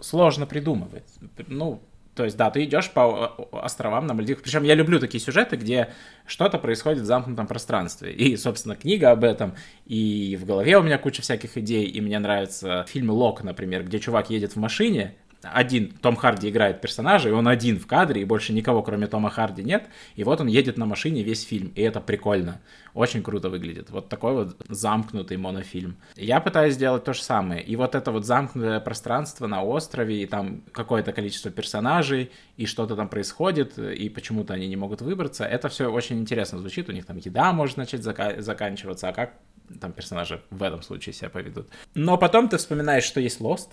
сложно 0.00 0.46
придумывать. 0.46 1.04
Ну, 1.46 1.80
то 2.14 2.24
есть, 2.24 2.36
да, 2.36 2.50
ты 2.50 2.64
идешь 2.64 2.90
по 2.90 3.34
э, 3.38 3.56
островам 3.56 4.06
на 4.06 4.12
Мальдивах. 4.12 4.42
Причем 4.42 4.64
я 4.64 4.74
люблю 4.74 5.00
такие 5.00 5.22
сюжеты, 5.22 5.56
где 5.56 5.90
что-то 6.26 6.58
происходит 6.58 7.02
в 7.02 7.06
замкнутом 7.06 7.46
пространстве. 7.46 8.12
И, 8.12 8.36
собственно, 8.36 8.76
книга 8.76 9.10
об 9.10 9.24
этом. 9.24 9.54
И 9.86 10.36
в 10.38 10.44
голове 10.44 10.76
у 10.76 10.82
меня 10.82 10.98
куча 10.98 11.22
всяких 11.22 11.56
идей. 11.56 11.86
И 11.86 12.00
мне 12.02 12.18
нравится 12.18 12.84
фильм 12.86 13.10
Лок, 13.10 13.42
например, 13.42 13.84
где 13.84 13.98
чувак 13.98 14.28
едет 14.28 14.52
в 14.52 14.56
машине, 14.56 15.14
один 15.42 15.90
Том 15.90 16.16
Харди 16.16 16.48
играет 16.48 16.80
персонажа, 16.80 17.28
и 17.28 17.32
он 17.32 17.48
один 17.48 17.78
в 17.78 17.86
кадре, 17.86 18.22
и 18.22 18.24
больше 18.24 18.52
никого, 18.52 18.82
кроме 18.82 19.06
Тома 19.06 19.30
Харди, 19.30 19.62
нет. 19.62 19.88
И 20.14 20.24
вот 20.24 20.40
он 20.40 20.46
едет 20.46 20.78
на 20.78 20.86
машине 20.86 21.22
весь 21.22 21.42
фильм, 21.42 21.72
и 21.74 21.82
это 21.82 22.00
прикольно. 22.00 22.60
Очень 22.94 23.22
круто 23.22 23.48
выглядит. 23.48 23.90
Вот 23.90 24.08
такой 24.08 24.34
вот 24.34 24.56
замкнутый 24.68 25.36
монофильм. 25.38 25.96
Я 26.14 26.40
пытаюсь 26.40 26.74
сделать 26.74 27.04
то 27.04 27.12
же 27.12 27.22
самое. 27.22 27.62
И 27.62 27.74
вот 27.76 27.94
это 27.94 28.12
вот 28.12 28.24
замкнутое 28.24 28.80
пространство 28.80 29.46
на 29.46 29.62
острове, 29.62 30.22
и 30.22 30.26
там 30.26 30.62
какое-то 30.72 31.12
количество 31.12 31.50
персонажей, 31.50 32.30
и 32.56 32.66
что-то 32.66 32.94
там 32.94 33.08
происходит, 33.08 33.78
и 33.78 34.08
почему-то 34.08 34.54
они 34.54 34.68
не 34.68 34.76
могут 34.76 35.02
выбраться. 35.02 35.44
Это 35.44 35.68
все 35.68 35.90
очень 35.90 36.20
интересно 36.20 36.58
звучит. 36.58 36.88
У 36.88 36.92
них 36.92 37.06
там 37.06 37.16
еда 37.16 37.52
может 37.52 37.76
начать 37.76 38.02
зака- 38.02 38.40
заканчиваться, 38.40 39.08
а 39.08 39.12
как 39.12 39.34
там 39.80 39.92
персонажи 39.92 40.42
в 40.50 40.62
этом 40.62 40.82
случае 40.82 41.14
себя 41.14 41.30
поведут. 41.30 41.68
Но 41.94 42.18
потом 42.18 42.48
ты 42.48 42.58
вспоминаешь, 42.58 43.04
что 43.04 43.20
есть 43.20 43.40
Lost. 43.40 43.68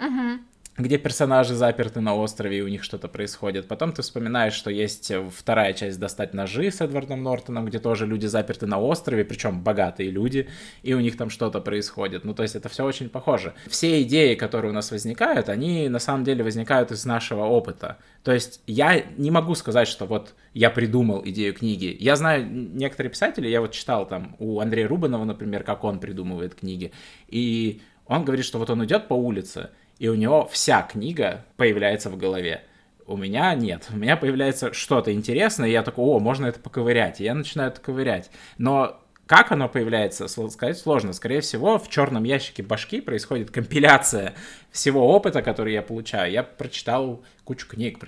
Угу 0.00 0.40
где 0.78 0.96
персонажи 0.96 1.54
заперты 1.54 2.00
на 2.00 2.14
острове, 2.14 2.58
и 2.58 2.62
у 2.62 2.68
них 2.68 2.84
что-то 2.84 3.08
происходит. 3.08 3.66
Потом 3.66 3.92
ты 3.92 4.02
вспоминаешь, 4.02 4.52
что 4.52 4.70
есть 4.70 5.12
вторая 5.36 5.72
часть 5.72 5.98
«Достать 5.98 6.34
ножи» 6.34 6.70
с 6.70 6.80
Эдвардом 6.80 7.22
Нортоном, 7.22 7.66
где 7.66 7.80
тоже 7.80 8.06
люди 8.06 8.26
заперты 8.26 8.66
на 8.66 8.80
острове, 8.80 9.24
причем 9.24 9.60
богатые 9.62 10.10
люди, 10.10 10.48
и 10.82 10.94
у 10.94 11.00
них 11.00 11.16
там 11.16 11.30
что-то 11.30 11.60
происходит. 11.60 12.24
Ну, 12.24 12.32
то 12.32 12.44
есть 12.44 12.54
это 12.54 12.68
все 12.68 12.84
очень 12.84 13.08
похоже. 13.08 13.54
Все 13.66 14.02
идеи, 14.02 14.36
которые 14.36 14.70
у 14.70 14.74
нас 14.74 14.90
возникают, 14.90 15.48
они 15.48 15.88
на 15.88 15.98
самом 15.98 16.24
деле 16.24 16.44
возникают 16.44 16.92
из 16.92 17.04
нашего 17.04 17.44
опыта. 17.44 17.98
То 18.22 18.32
есть 18.32 18.60
я 18.66 19.02
не 19.16 19.30
могу 19.30 19.54
сказать, 19.54 19.88
что 19.88 20.06
вот 20.06 20.34
я 20.54 20.70
придумал 20.70 21.22
идею 21.24 21.54
книги. 21.54 21.96
Я 21.98 22.14
знаю 22.14 22.46
некоторые 22.48 23.10
писатели, 23.10 23.48
я 23.48 23.60
вот 23.60 23.72
читал 23.72 24.06
там 24.06 24.36
у 24.38 24.60
Андрея 24.60 24.86
Рубанова, 24.86 25.24
например, 25.24 25.64
как 25.64 25.82
он 25.82 25.98
придумывает 25.98 26.54
книги, 26.54 26.92
и 27.26 27.80
он 28.06 28.24
говорит, 28.24 28.44
что 28.44 28.58
вот 28.58 28.70
он 28.70 28.84
идет 28.84 29.08
по 29.08 29.14
улице, 29.14 29.70
и 29.98 30.08
у 30.08 30.14
него 30.14 30.46
вся 30.46 30.82
книга 30.82 31.44
появляется 31.56 32.10
в 32.10 32.16
голове. 32.16 32.62
У 33.06 33.16
меня 33.16 33.54
нет. 33.54 33.88
У 33.90 33.96
меня 33.96 34.16
появляется 34.16 34.72
что-то 34.72 35.12
интересное, 35.12 35.68
и 35.68 35.72
я 35.72 35.82
такой, 35.82 36.04
о, 36.04 36.18
можно 36.18 36.46
это 36.46 36.60
поковырять. 36.60 37.20
И 37.20 37.24
я 37.24 37.34
начинаю 37.34 37.70
это 37.70 37.80
ковырять. 37.80 38.30
Но 38.58 39.00
как 39.28 39.52
оно 39.52 39.68
появляется, 39.68 40.26
сказать 40.26 40.78
сложно. 40.78 41.12
Скорее 41.12 41.42
всего, 41.42 41.78
в 41.78 41.90
черном 41.90 42.24
ящике 42.24 42.62
башки 42.62 43.02
происходит 43.02 43.50
компиляция 43.50 44.34
всего 44.70 45.06
опыта, 45.14 45.42
который 45.42 45.74
я 45.74 45.82
получаю. 45.82 46.32
Я 46.32 46.42
прочитал 46.42 47.22
кучу 47.44 47.68
книг, 47.68 47.98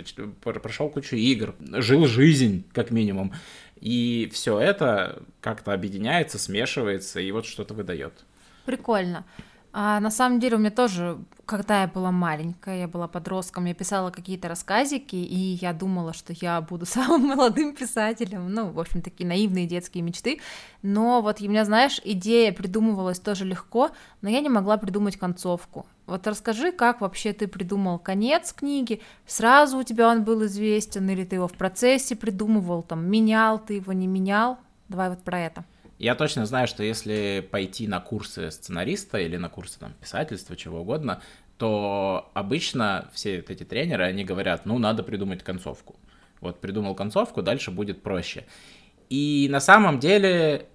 прошел 0.43 0.89
кучу 0.89 1.17
игр, 1.17 1.55
жил 1.61 2.07
жизнь, 2.07 2.65
как 2.73 2.91
минимум. 2.91 3.35
И 3.81 4.31
все 4.33 4.59
это 4.59 5.23
как-то 5.43 5.73
объединяется, 5.73 6.39
смешивается 6.39 7.21
и 7.21 7.31
вот 7.33 7.45
что-то 7.45 7.75
выдает. 7.75 8.25
Прикольно. 8.65 9.25
А 9.73 10.01
на 10.01 10.11
самом 10.11 10.41
деле 10.41 10.57
у 10.57 10.59
меня 10.59 10.73
тоже, 10.73 11.19
когда 11.47 11.83
я 11.83 11.87
была 11.87 12.11
маленькая, 12.11 12.81
я 12.81 12.89
была 12.89 13.07
подростком, 13.07 13.67
я 13.67 13.75
писала 13.75 14.11
какие-то 14.11 14.49
рассказики, 14.49 15.15
и 15.15 15.59
я 15.61 15.73
думала, 15.73 16.13
что 16.13 16.33
я 16.33 16.61
буду 16.61 16.87
самым 16.87 17.29
молодым 17.29 17.75
писателем, 17.75 18.53
ну, 18.53 18.71
в 18.71 18.81
общем, 18.81 19.01
такие 19.01 19.29
наивные 19.29 19.67
детские 19.67 20.03
мечты, 20.03 20.41
но 20.83 21.23
вот 21.23 21.41
у 21.41 21.49
меня, 21.49 21.65
знаешь, 21.65 22.01
идея 22.03 22.53
придумывалась 22.53 23.21
тоже 23.21 23.45
легко, 23.45 23.91
но 24.23 24.29
я 24.29 24.41
не 24.41 24.49
могла 24.49 24.77
придумать 24.77 25.17
концовку. 25.17 25.87
Вот 26.07 26.27
расскажи, 26.27 26.73
как 26.73 27.01
вообще 27.01 27.33
ты 27.33 27.47
придумал 27.47 28.01
конец 28.01 28.53
книги, 28.53 29.01
сразу 29.25 29.79
у 29.79 29.85
тебя 29.85 30.09
он 30.09 30.25
был 30.25 30.45
известен, 30.47 31.09
или 31.09 31.25
ты 31.25 31.37
его 31.37 31.47
в 31.47 31.53
процессе 31.53 32.17
придумывал, 32.17 32.83
там, 32.83 33.07
менял 33.07 33.61
ты 33.61 33.75
его, 33.75 33.93
не 33.93 34.09
менял? 34.09 34.59
Давай 34.89 35.11
вот 35.11 35.23
про 35.23 35.39
это. 35.39 35.65
Я 36.01 36.15
точно 36.15 36.47
знаю, 36.47 36.67
что 36.67 36.83
если 36.83 37.47
пойти 37.51 37.87
на 37.87 38.01
курсы 38.01 38.51
сценариста 38.51 39.19
или 39.19 39.37
на 39.37 39.51
курсы 39.51 39.79
там, 39.79 39.93
писательства, 40.01 40.57
чего 40.57 40.81
угодно, 40.81 41.21
то 41.59 42.31
обычно 42.33 43.11
все 43.13 43.37
вот 43.37 43.51
эти 43.51 43.65
тренеры, 43.65 44.05
они 44.05 44.25
говорят, 44.25 44.65
ну, 44.65 44.79
надо 44.79 45.03
придумать 45.03 45.43
концовку. 45.43 45.97
Вот 46.41 46.59
придумал 46.59 46.95
концовку, 46.95 47.43
дальше 47.43 47.71
будет 47.71 48.03
проще. 48.03 48.47
И 49.11 49.47
на 49.51 49.61
самом 49.61 50.01
деле 50.01 50.69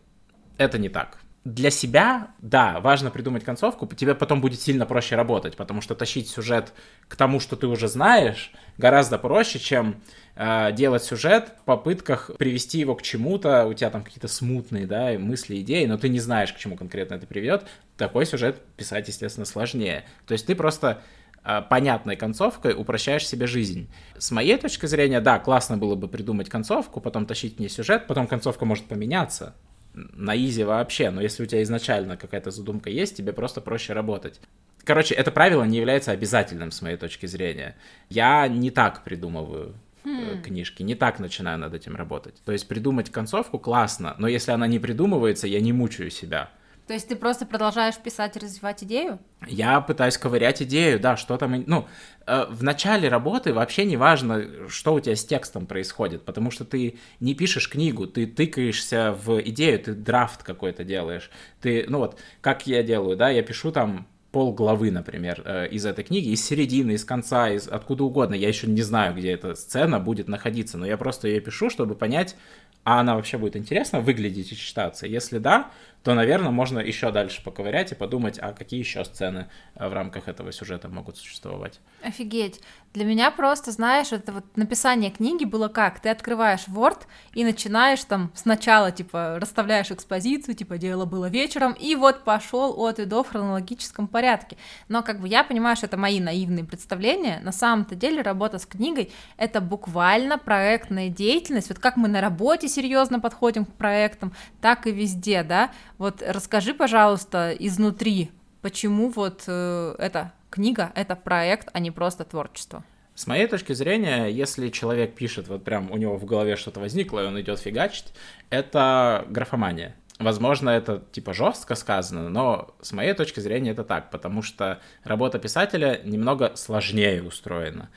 это 0.59 0.77
не 0.77 0.89
так. 0.89 1.17
Для 1.45 1.69
себя, 1.69 2.29
да, 2.39 2.79
важно 2.79 3.11
придумать 3.11 3.43
концовку, 3.43 3.85
тебе 3.85 4.15
потом 4.15 4.41
будет 4.41 4.59
сильно 4.59 4.87
проще 4.87 5.15
работать, 5.15 5.55
потому 5.55 5.79
что 5.79 5.93
тащить 5.93 6.27
сюжет 6.27 6.73
к 7.07 7.15
тому, 7.15 7.39
что 7.39 7.55
ты 7.55 7.67
уже 7.67 7.87
знаешь, 7.87 8.51
гораздо 8.79 9.19
проще, 9.19 9.59
чем 9.59 10.01
э, 10.35 10.71
делать 10.71 11.03
сюжет 11.03 11.53
в 11.61 11.65
попытках 11.65 12.31
привести 12.39 12.79
его 12.79 12.95
к 12.95 13.03
чему-то, 13.03 13.67
у 13.67 13.75
тебя 13.75 13.91
там 13.91 14.03
какие-то 14.03 14.27
смутные, 14.27 14.87
да, 14.87 15.19
мысли, 15.19 15.61
идеи, 15.61 15.85
но 15.85 15.99
ты 15.99 16.09
не 16.09 16.19
знаешь, 16.19 16.51
к 16.51 16.57
чему 16.57 16.77
конкретно 16.77 17.13
это 17.13 17.27
приведет, 17.27 17.67
такой 17.95 18.25
сюжет 18.25 18.59
писать, 18.75 19.07
естественно, 19.07 19.45
сложнее. 19.45 20.03
То 20.25 20.31
есть 20.31 20.47
ты 20.47 20.55
просто 20.55 21.03
э, 21.43 21.61
понятной 21.69 22.15
концовкой 22.15 22.73
упрощаешь 22.73 23.27
себе 23.27 23.45
жизнь. 23.45 23.87
С 24.17 24.31
моей 24.31 24.57
точки 24.57 24.87
зрения, 24.87 25.21
да, 25.21 25.37
классно 25.37 25.77
было 25.77 25.93
бы 25.93 26.07
придумать 26.07 26.49
концовку, 26.49 27.01
потом 27.01 27.27
тащить 27.27 27.59
мне 27.59 27.69
сюжет, 27.69 28.07
потом 28.07 28.25
концовка 28.25 28.65
может 28.65 28.85
поменяться, 28.85 29.53
на 29.95 30.35
изи 30.35 30.63
вообще, 30.63 31.09
но 31.09 31.21
если 31.21 31.43
у 31.43 31.45
тебя 31.45 31.63
изначально 31.63 32.17
какая-то 32.17 32.51
задумка 32.51 32.89
есть, 32.89 33.17
тебе 33.17 33.33
просто 33.33 33.61
проще 33.61 33.93
работать. 33.93 34.39
Короче, 34.83 35.15
это 35.15 35.31
правило 35.31 35.63
не 35.63 35.77
является 35.77 36.11
обязательным 36.11 36.71
с 36.71 36.81
моей 36.81 36.97
точки 36.97 37.25
зрения. 37.25 37.75
Я 38.09 38.47
не 38.47 38.69
так 38.69 39.03
придумываю 39.03 39.73
hmm. 40.03 40.41
книжки, 40.41 40.83
не 40.83 40.95
так 40.95 41.19
начинаю 41.19 41.57
над 41.57 41.73
этим 41.73 41.95
работать. 41.95 42.35
То 42.45 42.51
есть 42.51 42.67
придумать 42.67 43.09
концовку 43.09 43.57
классно, 43.57 44.15
но 44.19 44.27
если 44.27 44.51
она 44.51 44.67
не 44.67 44.79
придумывается, 44.79 45.47
я 45.47 45.59
не 45.59 45.73
мучаю 45.73 46.11
себя. 46.11 46.51
То 46.87 46.93
есть 46.93 47.07
ты 47.07 47.15
просто 47.15 47.47
продолжаешь 47.47 47.97
писать 47.97 48.35
и 48.37 48.39
развивать 48.39 48.83
идею? 48.83 49.19
Я 49.47 49.81
пытаюсь 49.81 50.17
ковырять 50.17 50.61
идею, 50.61 50.99
да, 50.99 51.17
что 51.17 51.35
там... 51.37 51.63
Ну, 51.65 51.87
э, 52.27 52.45
в 52.49 52.61
начале 52.63 53.09
работы 53.09 53.53
вообще 53.53 53.85
не 53.85 53.97
важно, 53.97 54.69
что 54.69 54.93
у 54.93 54.99
тебя 54.99 55.15
с 55.15 55.25
текстом 55.25 55.65
происходит, 55.65 56.23
потому 56.23 56.51
что 56.51 56.63
ты 56.63 56.99
не 57.19 57.33
пишешь 57.33 57.69
книгу, 57.69 58.05
ты 58.05 58.27
тыкаешься 58.27 59.13
в 59.13 59.41
идею, 59.49 59.79
ты 59.79 59.93
драфт 59.93 60.43
какой-то 60.43 60.83
делаешь. 60.83 61.31
Ты, 61.59 61.85
ну 61.87 61.97
вот, 61.99 62.19
как 62.41 62.67
я 62.67 62.83
делаю, 62.83 63.17
да, 63.17 63.29
я 63.29 63.41
пишу 63.41 63.71
там 63.71 64.07
пол 64.35 64.53
главы, 64.53 64.91
например, 64.91 65.41
э, 65.45 65.69
из 65.69 65.85
этой 65.85 66.03
книги, 66.03 66.27
из 66.27 66.45
середины, 66.45 66.91
из 66.91 67.05
конца, 67.05 67.49
из 67.49 67.69
откуда 67.69 68.03
угодно. 68.03 68.35
Я 68.35 68.49
еще 68.49 68.67
не 68.67 68.81
знаю, 68.81 69.15
где 69.15 69.31
эта 69.31 69.55
сцена 69.55 69.97
будет 69.97 70.27
находиться, 70.27 70.77
но 70.77 70.85
я 70.85 70.97
просто 70.97 71.29
ее 71.29 71.39
пишу, 71.39 71.69
чтобы 71.69 71.95
понять, 71.95 72.35
а 72.83 72.99
она 72.99 73.15
вообще 73.15 73.37
будет 73.37 73.55
интересно 73.55 74.01
выглядеть 74.01 74.51
и 74.51 74.57
читаться. 74.57 75.07
Если 75.07 75.39
да, 75.39 75.71
то, 76.05 76.13
наверное, 76.13 76.51
можно 76.51 76.77
еще 76.77 77.09
дальше 77.09 77.43
поковырять 77.43 77.91
и 77.91 77.95
подумать, 77.95 78.37
а 78.39 78.53
какие 78.53 78.79
еще 78.79 79.03
сцены 79.03 79.47
э, 79.73 79.87
в 79.89 79.93
рамках 79.93 80.27
этого 80.27 80.51
сюжета 80.51 80.87
могут 80.87 81.17
существовать. 81.17 81.79
Офигеть. 82.03 82.61
Для 82.93 83.05
меня 83.05 83.29
просто, 83.31 83.71
знаешь, 83.71 84.13
это 84.13 84.31
вот 84.31 84.45
написание 84.55 85.09
книги 85.09 85.43
было 85.43 85.67
как? 85.67 85.99
Ты 85.99 86.09
открываешь 86.09 86.67
Word 86.67 86.99
и 87.33 87.43
начинаешь 87.43 88.01
там 88.03 88.31
сначала, 88.35 88.91
типа, 88.91 89.37
расставляешь 89.41 89.91
экспозицию, 89.91 90.55
типа, 90.55 90.77
дело 90.77 91.05
было 91.05 91.27
вечером, 91.27 91.73
и 91.73 91.95
вот 91.95 92.23
пошел 92.23 92.79
от 92.79 92.99
и 92.99 93.05
до 93.05 93.23
в 93.23 93.29
хронологическом 93.29 94.07
порядке. 94.07 94.57
Но 94.87 95.01
как 95.01 95.19
бы 95.19 95.27
я 95.27 95.43
понимаю, 95.43 95.75
что 95.75 95.87
это 95.87 95.97
мои 95.97 96.21
наивные 96.21 96.63
представления. 96.63 97.41
На 97.43 97.51
самом-то 97.51 97.95
деле 97.95 98.21
работа 98.21 98.59
с 98.59 98.65
книгой— 98.67 99.11
это 99.37 99.59
буквально 99.59 100.37
проектная 100.37 101.09
деятельность. 101.09 101.69
Вот 101.69 101.79
как 101.79 101.97
мы 101.97 102.07
на 102.07 102.21
работе 102.21 102.69
серьезно 102.69 103.19
подходим 103.19 103.65
к 103.65 103.73
проектам, 103.73 104.33
так 104.61 104.87
и 104.87 104.91
везде, 104.91 105.43
да? 105.43 105.71
Вот 105.97 106.21
расскажи, 106.25 106.73
пожалуйста, 106.73 107.55
изнутри, 107.57 108.31
почему 108.61 109.09
вот 109.09 109.43
э, 109.47 109.95
эта 109.97 110.33
книга— 110.49 110.91
это 110.95 111.15
проект, 111.15 111.69
а 111.73 111.79
не 111.79 111.91
просто 111.91 112.25
творчество? 112.25 112.83
С 113.13 113.27
моей 113.27 113.47
точки 113.47 113.71
зрения, 113.71 114.25
если 114.25 114.67
человек 114.69 115.15
пишет, 115.15 115.47
вот 115.47 115.63
прям 115.63 115.89
у 115.89 115.97
него 115.97 116.17
в 116.17 116.25
голове 116.25 116.57
что-то 116.57 116.81
возникло, 116.81 117.23
и 117.23 117.27
он 117.27 117.39
идет 117.39 117.59
фигачить, 117.59 118.13
это 118.49 119.25
графомания. 119.29 119.95
Возможно, 120.19 120.69
это 120.69 121.01
типа 121.11 121.33
жестко 121.33 121.75
сказано, 121.75 122.29
но 122.29 122.75
с 122.81 122.91
моей 122.91 123.13
точки 123.13 123.39
зрения 123.39 123.71
это 123.71 123.85
так, 123.85 124.11
потому 124.11 124.41
что 124.41 124.81
работа 125.03 125.39
писателя 125.39 126.01
немного 126.03 126.53
сложнее 126.55 127.23
устроена 127.23 127.89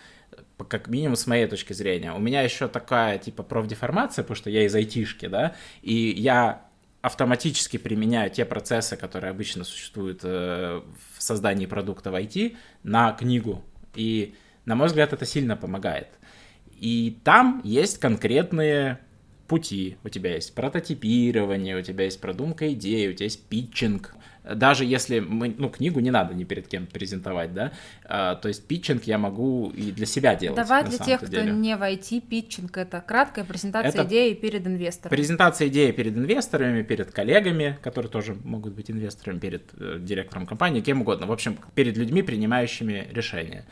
как 0.68 0.88
минимум 0.88 1.14
с 1.14 1.26
моей 1.26 1.46
точки 1.46 1.72
зрения. 1.72 2.12
У 2.12 2.18
меня 2.18 2.42
еще 2.42 2.66
такая, 2.66 3.18
типа, 3.18 3.44
профдеформация, 3.44 4.24
потому 4.24 4.36
что 4.36 4.50
я 4.50 4.64
из 4.64 4.74
айтишки, 4.74 5.26
да, 5.26 5.54
и 5.82 5.94
я 5.94 6.67
автоматически 7.00 7.76
применяю 7.76 8.30
те 8.30 8.44
процессы, 8.44 8.96
которые 8.96 9.30
обычно 9.30 9.64
существуют 9.64 10.20
э, 10.24 10.82
в 11.16 11.22
создании 11.22 11.66
продукта 11.66 12.10
в 12.10 12.14
IT, 12.14 12.56
на 12.82 13.12
книгу. 13.12 13.64
И, 13.94 14.34
на 14.64 14.74
мой 14.74 14.88
взгляд, 14.88 15.12
это 15.12 15.24
сильно 15.24 15.56
помогает. 15.56 16.08
И 16.72 17.18
там 17.24 17.60
есть 17.64 17.98
конкретные 17.98 19.00
пути. 19.48 19.96
У 20.04 20.08
тебя 20.08 20.34
есть 20.34 20.54
прототипирование, 20.54 21.76
у 21.76 21.82
тебя 21.82 22.04
есть 22.04 22.20
продумка 22.20 22.72
идеи, 22.72 23.08
у 23.08 23.12
тебя 23.12 23.24
есть 23.24 23.44
питчинг, 23.46 24.14
даже 24.54 24.84
если 24.84 25.20
мы, 25.20 25.54
ну, 25.56 25.68
книгу 25.68 26.00
не 26.00 26.10
надо 26.10 26.34
ни 26.34 26.44
перед 26.44 26.68
кем 26.68 26.86
презентовать, 26.86 27.52
да, 27.52 27.72
а, 28.04 28.34
то 28.34 28.48
есть 28.48 28.66
питчинг 28.66 29.04
я 29.04 29.18
могу 29.18 29.70
и 29.70 29.90
для 29.92 30.06
себя 30.06 30.34
делать. 30.34 30.56
Давай 30.56 30.84
для 30.84 30.98
тех, 30.98 31.20
кто 31.20 31.30
деле. 31.30 31.52
не 31.52 31.76
в 31.76 31.82
IT, 31.82 32.20
питчинг 32.20 32.76
это 32.76 33.02
краткая 33.06 33.44
презентация 33.44 33.88
это 33.88 34.04
идеи 34.04 34.34
перед 34.34 34.66
инвесторами. 34.66 35.16
Презентация 35.16 35.68
идеи 35.68 35.90
перед 35.90 36.16
инвесторами, 36.16 36.82
перед 36.82 37.10
коллегами, 37.10 37.78
которые 37.82 38.10
тоже 38.10 38.36
могут 38.44 38.74
быть 38.74 38.90
инвесторами, 38.90 39.38
перед 39.38 39.62
э, 39.78 39.98
директором 40.00 40.46
компании, 40.46 40.80
кем 40.80 41.02
угодно. 41.02 41.26
В 41.26 41.32
общем, 41.32 41.58
перед 41.74 41.96
людьми, 41.96 42.22
принимающими 42.22 43.08
решения. 43.10 43.64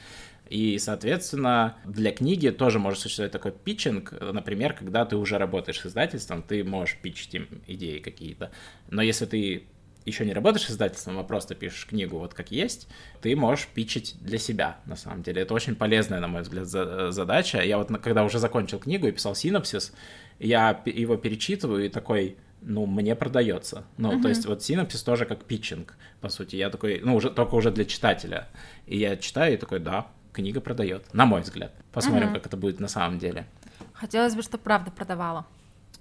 И, 0.48 0.78
соответственно, 0.78 1.76
для 1.84 2.12
книги 2.12 2.50
тоже 2.50 2.78
может 2.78 3.00
существовать 3.00 3.32
такой 3.32 3.52
питчинг, 3.52 4.12
например, 4.20 4.74
когда 4.74 5.04
ты 5.04 5.16
уже 5.16 5.38
работаешь 5.38 5.80
с 5.80 5.86
издательством, 5.86 6.42
ты 6.42 6.62
можешь 6.62 6.96
питчить 6.98 7.34
им 7.34 7.62
идеи 7.66 7.98
какие-то. 7.98 8.52
Но 8.88 9.02
если 9.02 9.26
ты 9.26 9.66
еще 10.04 10.24
не 10.24 10.32
работаешь 10.32 10.66
с 10.66 10.70
издательством, 10.70 11.18
а 11.18 11.24
просто 11.24 11.56
пишешь 11.56 11.84
книгу 11.86 12.18
вот 12.18 12.32
как 12.32 12.52
есть, 12.52 12.88
ты 13.20 13.34
можешь 13.34 13.66
питчить 13.66 14.14
для 14.20 14.38
себя, 14.38 14.78
на 14.86 14.94
самом 14.94 15.22
деле. 15.22 15.42
Это 15.42 15.52
очень 15.52 15.74
полезная, 15.74 16.20
на 16.20 16.28
мой 16.28 16.42
взгляд, 16.42 16.68
задача. 16.68 17.60
Я 17.60 17.78
вот, 17.78 17.88
когда 18.00 18.22
уже 18.22 18.38
закончил 18.38 18.78
книгу 18.78 19.08
и 19.08 19.12
писал 19.12 19.34
синопсис, 19.34 19.92
я 20.38 20.80
его 20.86 21.16
перечитываю 21.16 21.86
и 21.86 21.88
такой, 21.88 22.36
ну, 22.62 22.86
мне 22.86 23.16
продается. 23.16 23.84
Ну, 23.96 24.12
uh-huh. 24.12 24.22
то 24.22 24.28
есть 24.28 24.46
вот 24.46 24.62
синопсис 24.62 25.02
тоже 25.02 25.24
как 25.26 25.44
питчинг, 25.44 25.94
по 26.20 26.28
сути. 26.28 26.56
Я 26.56 26.70
такой, 26.70 27.00
ну, 27.02 27.16
уже, 27.16 27.30
только 27.30 27.54
уже 27.54 27.70
для 27.72 27.84
читателя. 27.84 28.48
И 28.86 28.98
я 28.98 29.16
читаю 29.16 29.54
и 29.54 29.56
такой, 29.56 29.80
да, 29.80 30.06
книга 30.36 30.60
продает, 30.60 31.12
на 31.14 31.26
мой 31.26 31.40
взгляд. 31.40 31.72
Посмотрим, 31.92 32.28
uh-huh. 32.28 32.34
как 32.34 32.46
это 32.46 32.56
будет 32.56 32.78
на 32.80 32.88
самом 32.88 33.18
деле. 33.18 33.46
Хотелось 33.94 34.34
бы, 34.34 34.42
чтобы 34.42 34.62
правда 34.62 34.90
продавала. 34.90 35.46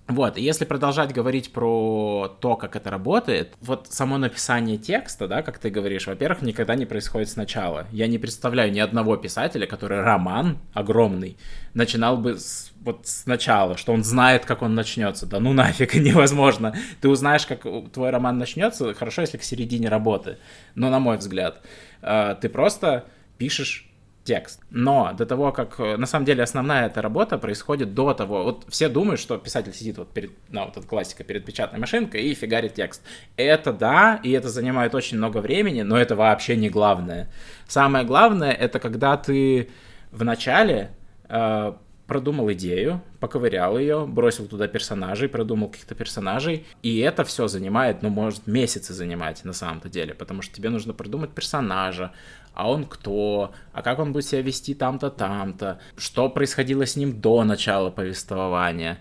Вот, 0.07 0.37
если 0.37 0.65
продолжать 0.65 1.13
говорить 1.13 1.51
про 1.51 2.37
то, 2.39 2.55
как 2.55 2.75
это 2.75 2.91
работает, 2.91 3.55
вот 3.59 3.87
само 3.89 4.19
написание 4.19 4.77
текста, 4.77 5.27
да, 5.27 5.41
как 5.41 5.57
ты 5.57 5.71
говоришь, 5.71 6.05
во-первых, 6.05 6.43
никогда 6.43 6.75
не 6.75 6.85
происходит 6.85 7.29
сначала. 7.29 7.87
Я 7.91 8.05
не 8.05 8.19
представляю 8.19 8.71
ни 8.71 8.79
одного 8.79 9.17
писателя, 9.17 9.65
который 9.65 10.01
роман 10.01 10.59
огромный 10.73 11.37
начинал 11.73 12.17
бы 12.17 12.37
с, 12.37 12.71
вот 12.81 13.07
сначала, 13.07 13.77
что 13.77 13.93
он 13.93 14.03
знает, 14.03 14.45
как 14.45 14.61
он 14.61 14.75
начнется. 14.75 15.25
Да 15.25 15.39
ну 15.39 15.53
нафиг, 15.53 15.95
невозможно. 15.95 16.75
Ты 17.01 17.09
узнаешь, 17.09 17.47
как 17.47 17.65
твой 17.91 18.11
роман 18.11 18.37
начнется, 18.37 18.93
хорошо, 18.93 19.21
если 19.21 19.37
к 19.37 19.43
середине 19.43 19.89
работы. 19.89 20.37
Но, 20.75 20.91
на 20.91 20.99
мой 20.99 21.17
взгляд, 21.17 21.63
э, 22.03 22.35
ты 22.39 22.47
просто 22.49 23.05
пишешь 23.39 23.89
текст. 24.25 24.59
Но 24.71 25.13
до 25.13 25.25
того, 25.25 25.51
как... 25.51 25.79
Э, 25.79 25.95
на 25.95 26.05
самом 26.05 26.25
деле 26.25 26.43
основная 26.43 26.87
эта 26.87 27.01
работа 27.01 27.37
происходит 27.37 27.93
до 27.93 28.13
того... 28.13 28.43
Вот 28.43 28.65
все 28.67 28.89
думают, 28.89 29.21
что 29.21 29.37
писатель 29.37 29.73
сидит 29.73 29.97
вот 29.97 30.11
перед... 30.11 30.31
Ну, 30.49 30.65
вот 30.65 30.75
эта 30.75 30.85
классика, 30.85 31.23
перед 31.23 31.45
печатной 31.45 31.79
машинкой 31.79 32.23
и 32.23 32.33
фигарит 32.33 32.73
текст. 32.73 33.01
Это 33.37 33.71
да, 33.71 34.19
и 34.23 34.31
это 34.31 34.49
занимает 34.49 34.95
очень 34.95 35.17
много 35.17 35.37
времени, 35.37 35.83
но 35.83 35.97
это 35.97 36.15
вообще 36.15 36.57
не 36.57 36.69
главное. 36.69 37.29
Самое 37.67 38.03
главное, 38.03 38.51
это 38.51 38.79
когда 38.79 39.15
ты 39.15 39.69
в 40.11 40.23
начале 40.23 40.91
э, 41.29 41.73
продумал 42.07 42.51
идею, 42.53 43.01
поковырял 43.19 43.77
ее, 43.77 44.05
бросил 44.05 44.47
туда 44.47 44.67
персонажей, 44.67 45.27
продумал 45.27 45.69
каких-то 45.69 45.95
персонажей, 45.95 46.65
и 46.83 46.99
это 46.99 47.23
все 47.23 47.47
занимает, 47.47 48.01
ну, 48.01 48.09
может, 48.09 48.47
месяцы 48.47 48.93
занимать 48.93 49.43
на 49.43 49.53
самом-то 49.53 49.89
деле, 49.89 50.13
потому 50.13 50.41
что 50.41 50.55
тебе 50.55 50.69
нужно 50.69 50.93
продумать 50.93 51.31
персонажа, 51.31 52.11
а 52.55 52.69
он 52.71 52.85
кто, 52.85 53.53
а 53.73 53.81
как 53.81 53.99
он 53.99 54.13
будет 54.13 54.25
себя 54.25 54.41
вести 54.41 54.73
там-то, 54.73 55.11
там-то, 55.11 55.79
что 55.97 56.29
происходило 56.29 56.85
с 56.85 56.95
ним 56.95 57.19
до 57.19 57.43
начала 57.43 57.91
повествования, 57.91 58.99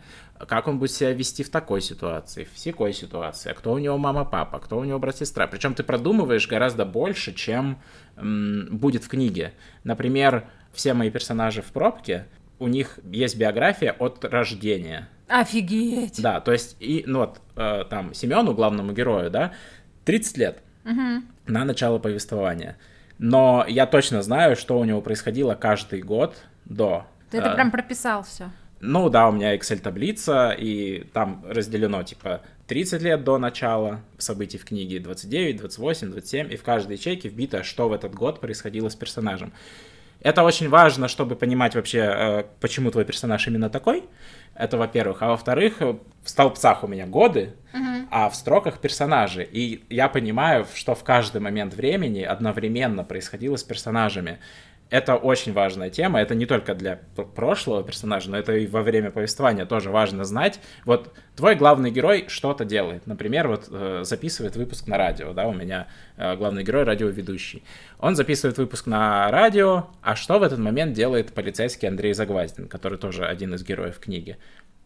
как 0.49 0.67
он 0.67 0.81
будет 0.81 0.91
себя 0.91 1.13
вести 1.13 1.45
в 1.45 1.51
такой 1.51 1.81
ситуации, 1.81 2.45
в 2.45 2.53
всякой 2.53 2.93
ситуации, 2.93 3.51
а 3.51 3.55
кто 3.55 3.73
у 3.73 3.79
него 3.79 3.97
мама-папа, 3.97 4.59
кто 4.59 4.79
у 4.79 4.85
него 4.85 4.99
брат-сестра. 4.99 5.47
Причем 5.47 5.75
ты 5.75 5.85
продумываешь 5.85 6.49
гораздо 6.49 6.85
больше, 6.85 7.33
чем 7.33 7.79
м, 8.17 8.69
будет 8.73 9.05
в 9.05 9.09
книге. 9.09 9.55
Например, 9.85 10.49
все 10.73 10.93
мои 10.93 11.11
персонажи 11.11 11.63
в 11.63 11.67
пробке, 11.67 12.27
у 12.59 12.67
них 12.67 12.99
есть 13.05 13.39
биография 13.39 13.93
от 13.93 14.25
рождения. 14.25 15.09
Офигеть! 15.29 16.21
Да, 16.21 16.41
то 16.41 16.53
есть, 16.53 16.77
и, 16.81 17.05
ну 17.07 17.21
вот, 17.21 17.41
э, 17.55 17.85
там, 17.89 18.15
Семену, 18.15 18.53
главному 18.53 18.93
герою, 18.93 19.31
да, 19.31 19.53
30 20.05 20.39
лет 20.39 20.63
угу. 20.85 21.23
на 21.47 21.65
начало 21.65 22.01
повествования 22.01 22.77
но 23.19 23.65
я 23.69 23.87
точно 23.87 24.23
знаю, 24.23 24.57
что 24.57 24.79
у 24.79 24.85
него 24.85 25.01
происходило 25.01 25.55
каждый 25.55 26.03
год 26.03 26.37
до. 26.65 27.07
Ты 27.31 27.39
это 27.39 27.51
э, 27.51 27.55
прям 27.55 27.71
прописал 27.71 28.23
все. 28.23 28.51
Ну 28.81 29.09
да, 29.09 29.29
у 29.29 29.33
меня 29.33 29.57
Excel-таблица, 29.57 30.51
и 30.51 31.05
там 31.13 31.45
разделено, 31.49 32.03
типа, 32.03 32.43
30 32.67 33.03
лет 33.03 33.25
до 33.25 33.39
начала 33.39 34.01
событий 34.19 34.59
в 34.59 34.65
книге, 34.65 35.01
29, 35.01 35.57
28, 35.57 36.11
27, 36.11 36.53
и 36.53 36.57
в 36.57 36.63
каждой 36.63 36.97
ячейке 36.97 37.29
вбито, 37.29 37.63
что 37.63 37.89
в 37.89 37.93
этот 37.93 38.15
год 38.15 38.41
происходило 38.41 38.89
с 38.89 38.95
персонажем. 38.95 39.53
Это 40.25 40.43
очень 40.43 40.71
важно, 40.71 41.07
чтобы 41.07 41.37
понимать 41.37 41.75
вообще, 41.75 41.99
э, 41.99 42.45
почему 42.59 42.91
твой 42.91 43.05
персонаж 43.05 43.47
именно 43.47 43.69
такой. 43.69 44.05
Это 44.55 44.79
во-первых. 44.79 45.21
А 45.21 45.29
во-вторых, 45.29 45.81
в 45.81 45.99
столбцах 46.25 46.83
у 46.83 46.87
меня 46.87 47.07
годы, 47.07 47.53
uh-huh. 47.75 48.09
а 48.11 48.31
в 48.31 48.35
строках 48.35 48.79
персонажи. 48.79 49.45
И 49.45 49.85
я 49.91 50.09
понимаю, 50.09 50.67
что 50.75 50.95
в 50.95 51.05
каждый 51.05 51.43
момент 51.43 51.75
времени 51.75 52.23
одновременно 52.23 53.05
происходило 53.05 53.57
с 53.57 53.65
персонажами 53.65 54.39
это 54.91 55.17
очень 55.17 55.53
важная 55.53 55.91
тема. 55.91 56.21
Это 56.21 56.35
не 56.35 56.47
только 56.47 56.75
для 56.75 57.01
прошлого 57.35 57.83
персонажа, 57.83 58.31
но 58.31 58.37
это 58.37 58.53
и 58.57 58.67
во 58.67 58.83
время 58.83 59.11
повествования 59.11 59.67
тоже 59.67 59.91
важно 59.91 60.25
знать. 60.25 60.61
Вот 60.85 61.13
твой 61.37 61.57
главный 61.57 61.91
герой 61.91 62.27
что-то 62.29 62.65
делает. 62.65 63.07
Например, 63.07 63.49
вот 63.49 63.67
э, 63.71 64.03
записывает 64.05 64.57
выпуск 64.57 64.87
на 64.87 64.97
радио, 64.97 65.33
да, 65.33 65.47
у 65.47 65.53
меня 65.53 65.89
э, 66.17 66.37
главный 66.37 66.65
герой 66.65 66.85
радиоведущий. 66.85 67.65
Он 67.99 68.15
записывает 68.15 68.59
выпуск 68.59 68.87
на 68.87 69.31
радио, 69.31 69.89
а 70.03 70.15
что 70.15 70.39
в 70.39 70.43
этот 70.43 70.59
момент 70.59 70.93
делает 70.93 71.33
полицейский 71.33 71.89
Андрей 71.89 72.13
Загваздин, 72.13 72.69
который 72.69 72.99
тоже 72.99 73.25
один 73.25 73.55
из 73.55 73.65
героев 73.65 73.99
книги? 73.99 74.39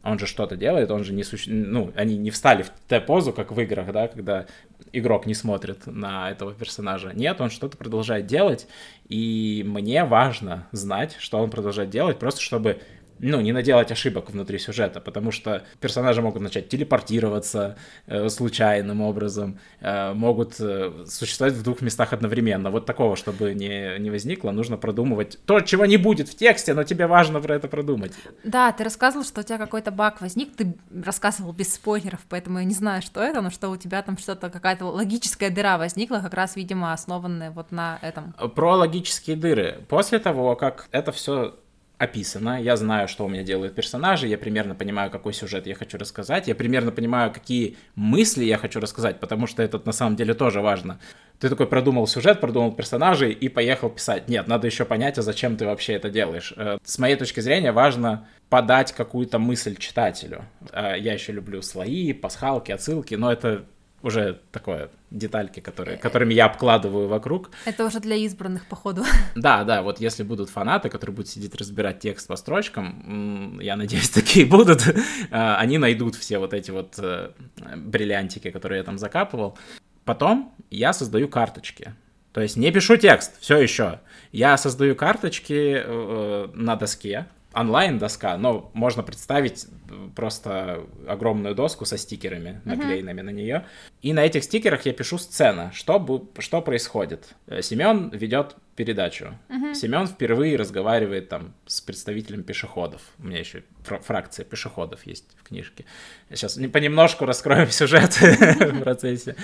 Он 0.03 0.19
же 0.19 0.27
что-то 0.27 0.57
делает, 0.57 0.91
он 0.91 1.05
же 1.05 1.13
не 1.13 1.25
суще... 1.25 1.51
ну, 1.51 1.93
они 1.97 2.17
не 2.17 2.31
встали 2.31 2.63
в 2.63 2.71
Т-позу, 2.89 3.33
как 3.33 3.53
в 3.53 3.61
играх, 3.61 3.93
да, 3.93 4.09
когда 4.09 4.47
игрок 4.93 5.27
не 5.27 5.35
смотрит 5.35 5.87
на 5.87 6.31
этого 6.31 6.55
персонажа. 6.55 7.13
Нет, 7.15 7.41
он 7.41 7.51
что-то 7.51 7.77
продолжает 7.77 8.27
делать, 8.27 8.69
и 9.09 9.65
мне 9.67 10.05
важно 10.05 10.69
знать, 10.73 11.17
что 11.19 11.39
он 11.39 11.51
продолжает 11.51 11.91
делать, 11.91 12.19
просто 12.19 12.41
чтобы 12.41 12.81
ну, 13.21 13.41
не 13.41 13.53
наделать 13.53 13.91
ошибок 13.91 14.31
внутри 14.31 14.59
сюжета, 14.59 15.01
потому 15.01 15.31
что 15.31 15.63
персонажи 15.81 16.23
могут 16.23 16.43
начать 16.43 16.69
телепортироваться 16.69 17.77
э, 18.07 18.29
случайным 18.29 19.01
образом, 19.01 19.59
э, 19.81 20.13
могут 20.13 20.57
э, 20.61 21.05
существовать 21.07 21.55
в 21.55 21.63
двух 21.63 21.81
местах 21.81 22.13
одновременно. 22.13 22.71
Вот 22.71 22.87
такого, 22.87 23.17
чтобы 23.17 23.55
не, 23.55 23.99
не 23.99 24.11
возникло, 24.11 24.51
нужно 24.51 24.77
продумывать 24.77 25.39
то, 25.47 25.61
чего 25.61 25.87
не 25.87 25.97
будет 25.97 26.29
в 26.29 26.37
тексте, 26.37 26.75
но 26.75 26.85
тебе 26.85 27.07
важно 27.07 27.41
про 27.41 27.55
это 27.57 27.69
продумать. 27.69 28.13
Да, 28.45 28.73
ты 28.73 28.85
рассказывал, 28.85 29.25
что 29.25 29.41
у 29.41 29.45
тебя 29.45 29.59
какой-то 29.59 29.91
баг 29.91 30.21
возник, 30.21 30.55
ты 30.57 30.75
рассказывал 31.05 31.53
без 31.53 31.75
спойлеров, 31.75 32.21
поэтому 32.29 32.59
я 32.59 32.65
не 32.65 32.75
знаю, 32.75 33.03
что 33.03 33.23
это, 33.23 33.41
но 33.41 33.51
что 33.51 33.71
у 33.71 33.77
тебя 33.77 34.03
там 34.03 34.19
что-то, 34.19 34.51
какая-то 34.51 34.87
логическая 34.87 35.51
дыра 35.51 35.79
возникла, 35.79 36.19
как 36.19 36.35
раз, 36.35 36.57
видимо, 36.57 36.93
основанная 36.93 37.51
вот 37.51 37.73
на 37.73 37.99
этом. 38.03 38.33
Про 38.55 38.77
логические 38.77 39.37
дыры. 39.37 39.81
После 39.89 40.19
того, 40.19 40.57
как 40.57 40.89
это 40.91 41.13
все 41.13 41.55
описано, 41.99 42.63
я 42.63 42.77
знаю, 42.77 43.09
что 43.09 43.25
у 43.25 43.29
меня 43.29 43.43
делают 43.43 43.75
персонажи, 43.75 44.29
я 44.29 44.39
примерно 44.39 44.75
понимаю, 44.75 45.11
какой 45.11 45.33
сюжет 45.33 45.67
я 45.67 45.75
хочу 45.75 45.99
рассказать, 45.99 46.47
я 46.47 46.55
примерно 46.55 46.93
понимаю, 46.93 47.33
какие 47.33 47.77
мысли 47.97 48.45
я 48.45 48.57
хочу 48.57 48.81
рассказать, 48.81 49.19
потому 49.19 49.47
что 49.47 49.63
это 49.63 49.83
на 49.85 49.93
самом 49.93 50.15
деле 50.17 50.35
тоже 50.35 50.61
важно. 50.61 51.01
Ты 51.41 51.49
такой 51.49 51.67
продумал 51.67 52.07
сюжет, 52.07 52.41
продумал 52.41 52.73
персонажей 52.73 53.33
и 53.33 53.49
поехал 53.49 53.91
писать. 53.91 54.29
Нет, 54.29 54.49
надо 54.49 54.67
еще 54.67 54.85
понять, 54.85 55.19
а 55.19 55.23
зачем 55.23 55.57
ты 55.57 55.67
вообще 55.67 55.95
это 55.95 56.11
делаешь. 56.11 56.53
Э, 56.57 56.79
с 56.83 56.99
моей 56.99 57.17
точки 57.17 57.41
зрения 57.41 57.73
важно 57.73 58.27
подать 58.49 58.93
какую-то 58.93 59.39
мысль 59.39 59.77
читателю. 59.77 60.45
Э, 60.73 60.95
я 60.99 61.13
еще 61.13 61.33
люблю 61.33 61.63
слои, 61.63 62.13
пасхалки, 62.13 62.73
отсылки, 62.73 63.15
но 63.15 63.33
это 63.33 63.65
уже 64.03 64.41
такое 64.53 64.91
детальки, 65.11 65.61
которые, 65.61 65.97
э, 65.97 66.01
которыми 66.01 66.35
я 66.35 66.47
обкладываю 66.47 67.09
вокруг. 67.09 67.51
Это 67.65 67.85
уже 67.85 68.01
для 68.01 68.17
избранных, 68.17 68.67
походу. 68.67 69.05
Да, 69.35 69.65
да, 69.65 69.83
вот 69.83 70.01
если 70.01 70.23
будут 70.23 70.51
фанаты, 70.51 70.89
которые 70.89 71.15
будут 71.15 71.31
сидеть 71.31 71.55
разбирать 71.55 72.01
текст 72.01 72.29
по 72.29 72.37
строчкам, 72.37 73.59
я 73.61 73.77
надеюсь, 73.77 74.11
такие 74.15 74.47
будут, 74.47 74.83
а, 75.31 75.57
они 75.59 75.79
найдут 75.79 76.15
все 76.15 76.39
вот 76.39 76.55
эти 76.55 76.71
вот 76.71 76.99
э, 76.99 77.31
бриллиантики, 77.77 78.51
которые 78.51 78.79
я 78.79 78.85
там 78.85 78.99
закапывал. 78.99 79.59
Потом 80.05 80.55
я 80.71 80.93
создаю 80.93 81.29
карточки. 81.29 81.95
То 82.33 82.41
есть 82.41 82.57
не 82.57 82.71
пишу 82.71 82.97
текст, 82.97 83.41
все 83.41 83.59
еще. 83.59 84.01
Я 84.33 84.57
создаю 84.59 84.95
карточки 84.95 85.83
э, 85.85 86.49
на 86.55 86.77
доске, 86.77 87.27
онлайн-доска, 87.59 88.37
но 88.37 88.71
можно 88.75 89.03
представить 89.03 89.67
просто 90.15 90.87
огромную 91.07 91.55
доску 91.55 91.85
со 91.85 91.99
стикерами, 91.99 92.61
наклеенными 92.65 93.21
uh-huh. 93.21 93.25
на 93.25 93.31
нее. 93.31 93.67
И 94.03 94.13
на 94.13 94.25
этих 94.25 94.45
стикерах 94.45 94.87
я 94.87 94.93
пишу 94.93 95.19
сцена, 95.19 95.73
что, 95.75 96.29
что 96.39 96.63
происходит. 96.63 97.35
Э, 97.47 97.63
Семен 97.63 98.11
ведет 98.11 98.57
передачу. 98.77 99.37
Uh-huh. 99.49 99.75
Семен 99.75 100.07
впервые 100.07 100.57
разговаривает 100.57 101.29
там 101.29 101.55
с 101.67 101.81
представителем 101.81 102.45
пешеходов. 102.45 103.03
У 103.19 103.27
меня 103.27 103.41
еще 103.41 103.65
фракция 103.83 104.45
пешеходов 104.45 105.05
есть 105.07 105.37
в 105.37 105.43
книжке. 105.43 105.85
Сейчас 106.31 106.59
понемножку 106.73 107.25
раскроем 107.25 107.71
сюжет 107.71 108.21
в 108.21 108.81
процессе. 108.81 109.35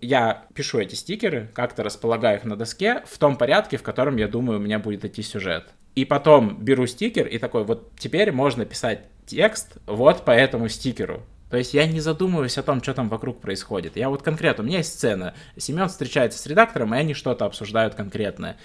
Я 0.00 0.46
пишу 0.54 0.78
эти 0.78 0.94
стикеры, 0.94 1.50
как-то 1.54 1.82
располагаю 1.82 2.38
их 2.38 2.44
на 2.44 2.56
доске 2.56 3.02
в 3.06 3.18
том 3.18 3.36
порядке, 3.36 3.76
в 3.76 3.82
котором 3.82 4.16
я 4.16 4.28
думаю, 4.28 4.58
у 4.58 4.62
меня 4.62 4.78
будет 4.78 5.04
идти 5.04 5.22
сюжет. 5.22 5.68
И 5.94 6.04
потом 6.04 6.56
беру 6.62 6.86
стикер 6.86 7.26
и 7.26 7.38
такой, 7.38 7.64
вот 7.64 7.90
теперь 7.98 8.30
можно 8.32 8.64
писать 8.64 9.00
текст 9.26 9.78
вот 9.86 10.24
по 10.24 10.30
этому 10.30 10.68
стикеру. 10.68 11.22
То 11.50 11.56
есть 11.56 11.74
я 11.74 11.86
не 11.86 12.00
задумываюсь 12.00 12.58
о 12.58 12.62
том, 12.62 12.82
что 12.82 12.94
там 12.94 13.08
вокруг 13.08 13.40
происходит. 13.40 13.96
Я 13.96 14.10
вот 14.10 14.22
конкретно, 14.22 14.64
у 14.64 14.66
меня 14.66 14.78
есть 14.78 14.92
сцена. 14.92 15.34
Семен 15.56 15.88
встречается 15.88 16.38
с 16.38 16.46
редактором, 16.46 16.94
и 16.94 16.98
они 16.98 17.14
что-то 17.14 17.46
обсуждают 17.46 17.94
конкретное. 17.94 18.58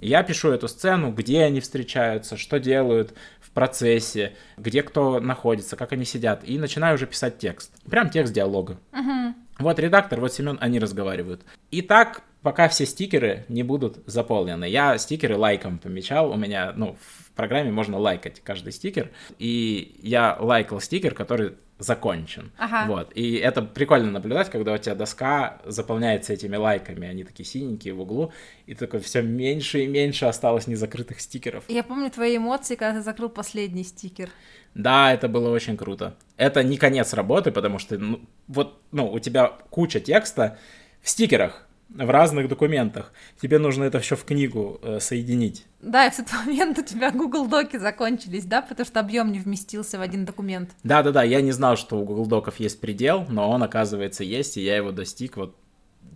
Я 0.00 0.24
пишу 0.24 0.50
эту 0.50 0.66
сцену, 0.66 1.12
где 1.12 1.44
они 1.44 1.60
встречаются, 1.60 2.36
что 2.36 2.58
делают 2.58 3.14
в 3.40 3.50
процессе, 3.50 4.34
где 4.56 4.82
кто 4.82 5.20
находится, 5.20 5.76
как 5.76 5.92
они 5.92 6.04
сидят, 6.04 6.42
и 6.44 6.58
начинаю 6.58 6.96
уже 6.96 7.06
писать 7.06 7.38
текст. 7.38 7.72
Прям 7.88 8.10
текст 8.10 8.32
диалога. 8.32 8.78
Мгм. 8.90 9.36
Вот 9.58 9.78
редактор, 9.78 10.20
вот 10.20 10.32
Семен, 10.32 10.58
они 10.60 10.80
разговаривают. 10.80 11.42
И 11.70 11.80
так, 11.80 12.22
пока 12.44 12.68
все 12.68 12.84
стикеры 12.84 13.46
не 13.48 13.62
будут 13.62 14.02
заполнены. 14.06 14.66
Я 14.66 14.98
стикеры 14.98 15.36
лайком 15.36 15.78
помечал, 15.78 16.30
у 16.30 16.36
меня, 16.36 16.74
ну, 16.76 16.96
в 17.00 17.30
программе 17.32 17.72
можно 17.72 17.98
лайкать 17.98 18.40
каждый 18.44 18.72
стикер, 18.72 19.10
и 19.38 19.98
я 20.02 20.36
лайкал 20.38 20.80
стикер, 20.80 21.14
который 21.14 21.54
закончен. 21.78 22.52
Ага. 22.58 22.84
Вот. 22.86 23.12
И 23.14 23.36
это 23.36 23.62
прикольно 23.62 24.10
наблюдать, 24.10 24.50
когда 24.50 24.74
у 24.74 24.78
тебя 24.78 24.94
доска 24.94 25.62
заполняется 25.64 26.34
этими 26.34 26.56
лайками, 26.56 27.08
они 27.08 27.24
такие 27.24 27.46
синенькие 27.46 27.94
в 27.94 28.00
углу, 28.00 28.30
и 28.66 28.74
такое 28.74 29.00
все 29.00 29.22
меньше 29.22 29.80
и 29.80 29.86
меньше 29.86 30.26
осталось 30.26 30.66
незакрытых 30.66 31.20
стикеров. 31.20 31.64
Я 31.68 31.82
помню 31.82 32.10
твои 32.10 32.36
эмоции, 32.36 32.74
когда 32.74 32.98
ты 32.98 33.02
закрыл 33.02 33.30
последний 33.30 33.84
стикер. 33.84 34.28
Да, 34.74 35.14
это 35.14 35.28
было 35.28 35.48
очень 35.48 35.78
круто. 35.78 36.14
Это 36.36 36.62
не 36.62 36.76
конец 36.76 37.14
работы, 37.14 37.50
потому 37.52 37.78
что 37.78 37.96
ну, 37.98 38.20
вот 38.48 38.82
ну, 38.92 39.10
у 39.10 39.18
тебя 39.18 39.48
куча 39.70 39.98
текста 39.98 40.58
в 41.00 41.08
стикерах, 41.08 41.66
в 41.94 42.10
разных 42.10 42.48
документах. 42.48 43.12
Тебе 43.40 43.58
нужно 43.58 43.84
это 43.84 44.00
все 44.00 44.16
в 44.16 44.24
книгу 44.24 44.80
э, 44.82 44.98
соединить. 45.00 45.64
Да, 45.80 46.06
и 46.06 46.10
в 46.10 46.16
тот 46.16 46.26
момент 46.32 46.78
у 46.78 46.82
тебя 46.82 47.10
Google 47.10 47.46
Доки 47.46 47.76
закончились, 47.76 48.44
да, 48.44 48.62
потому 48.62 48.84
что 48.84 49.00
объем 49.00 49.30
не 49.30 49.38
вместился 49.38 49.98
в 49.98 50.00
один 50.00 50.24
документ. 50.24 50.70
Да-да-да, 50.82 51.22
я 51.22 51.40
не 51.40 51.52
знал, 51.52 51.76
что 51.76 51.96
у 51.98 52.04
Google 52.04 52.26
Доков 52.26 52.58
есть 52.58 52.80
предел, 52.80 53.26
но 53.28 53.48
он, 53.48 53.62
оказывается, 53.62 54.24
есть, 54.24 54.56
и 54.56 54.62
я 54.62 54.76
его 54.76 54.90
достиг 54.90 55.36
вот 55.36 55.56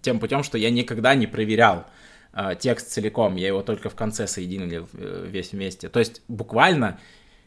тем 0.02 0.18
путем, 0.18 0.42
что 0.42 0.58
я 0.58 0.70
никогда 0.70 1.14
не 1.14 1.26
проверял 1.26 1.86
э, 2.32 2.54
текст 2.58 2.90
целиком, 2.90 3.36
я 3.36 3.46
его 3.46 3.62
только 3.62 3.88
в 3.88 3.94
конце 3.94 4.26
соединил 4.26 4.88
э, 4.92 5.26
весь 5.28 5.52
вместе. 5.52 5.88
То 5.88 6.00
есть 6.00 6.22
буквально 6.26 6.98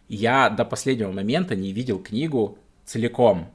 я 0.08 0.50
до 0.50 0.64
последнего 0.64 1.12
момента 1.12 1.56
не 1.56 1.74
видел 1.74 2.00
книгу 2.00 2.58
целиком. 2.86 3.52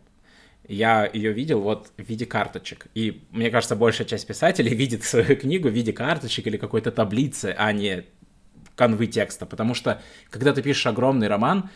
Я 0.68 1.08
ее 1.12 1.32
видел 1.32 1.60
вот 1.60 1.92
в 1.96 2.02
виде 2.02 2.26
карточек. 2.26 2.86
И 2.94 3.22
мне 3.30 3.50
кажется, 3.50 3.76
большая 3.76 4.06
часть 4.06 4.26
писателей 4.26 4.74
видит 4.74 5.04
свою 5.04 5.36
книгу 5.36 5.68
в 5.68 5.72
виде 5.72 5.92
карточек 5.92 6.46
или 6.46 6.56
какой-то 6.56 6.90
таблицы, 6.90 7.54
а 7.56 7.72
не 7.72 8.04
канвы 8.74 9.06
текста. 9.06 9.46
Потому 9.46 9.74
что, 9.74 10.02
когда 10.30 10.52
ты 10.52 10.62
пишешь 10.62 10.86
огромный 10.86 11.28
роман, 11.28 11.70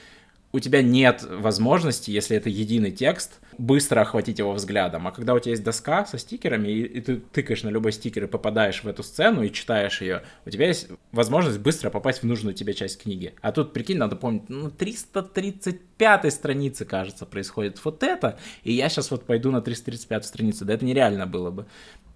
у 0.52 0.58
тебя 0.58 0.82
нет 0.82 1.22
возможности, 1.22 2.10
если 2.10 2.36
это 2.36 2.48
единый 2.48 2.90
текст, 2.90 3.40
быстро 3.60 4.00
охватить 4.00 4.38
его 4.38 4.52
взглядом. 4.52 5.06
А 5.06 5.12
когда 5.12 5.34
у 5.34 5.38
тебя 5.38 5.50
есть 5.50 5.62
доска 5.62 6.06
со 6.06 6.16
стикерами, 6.16 6.68
и, 6.68 6.82
и 6.82 7.00
ты 7.00 7.16
тыкаешь 7.16 7.62
на 7.62 7.68
любой 7.68 7.92
стикер 7.92 8.24
и 8.24 8.26
попадаешь 8.26 8.82
в 8.82 8.88
эту 8.88 9.02
сцену 9.02 9.42
и 9.42 9.52
читаешь 9.52 10.00
ее, 10.00 10.22
у 10.46 10.50
тебя 10.50 10.66
есть 10.66 10.88
возможность 11.12 11.58
быстро 11.58 11.90
попасть 11.90 12.22
в 12.22 12.26
нужную 12.26 12.54
тебе 12.54 12.72
часть 12.72 13.02
книги. 13.02 13.34
А 13.42 13.52
тут, 13.52 13.74
прикинь, 13.74 13.98
надо 13.98 14.16
помнить, 14.16 14.48
ну, 14.48 14.70
335 14.70 16.32
страницы, 16.32 16.86
кажется, 16.86 17.26
происходит 17.26 17.78
вот 17.84 18.02
это, 18.02 18.38
и 18.62 18.72
я 18.72 18.88
сейчас 18.88 19.10
вот 19.10 19.26
пойду 19.26 19.50
на 19.50 19.60
335 19.60 20.24
страницу. 20.24 20.64
Да 20.64 20.72
это 20.72 20.84
нереально 20.86 21.26
было 21.26 21.50
бы. 21.50 21.66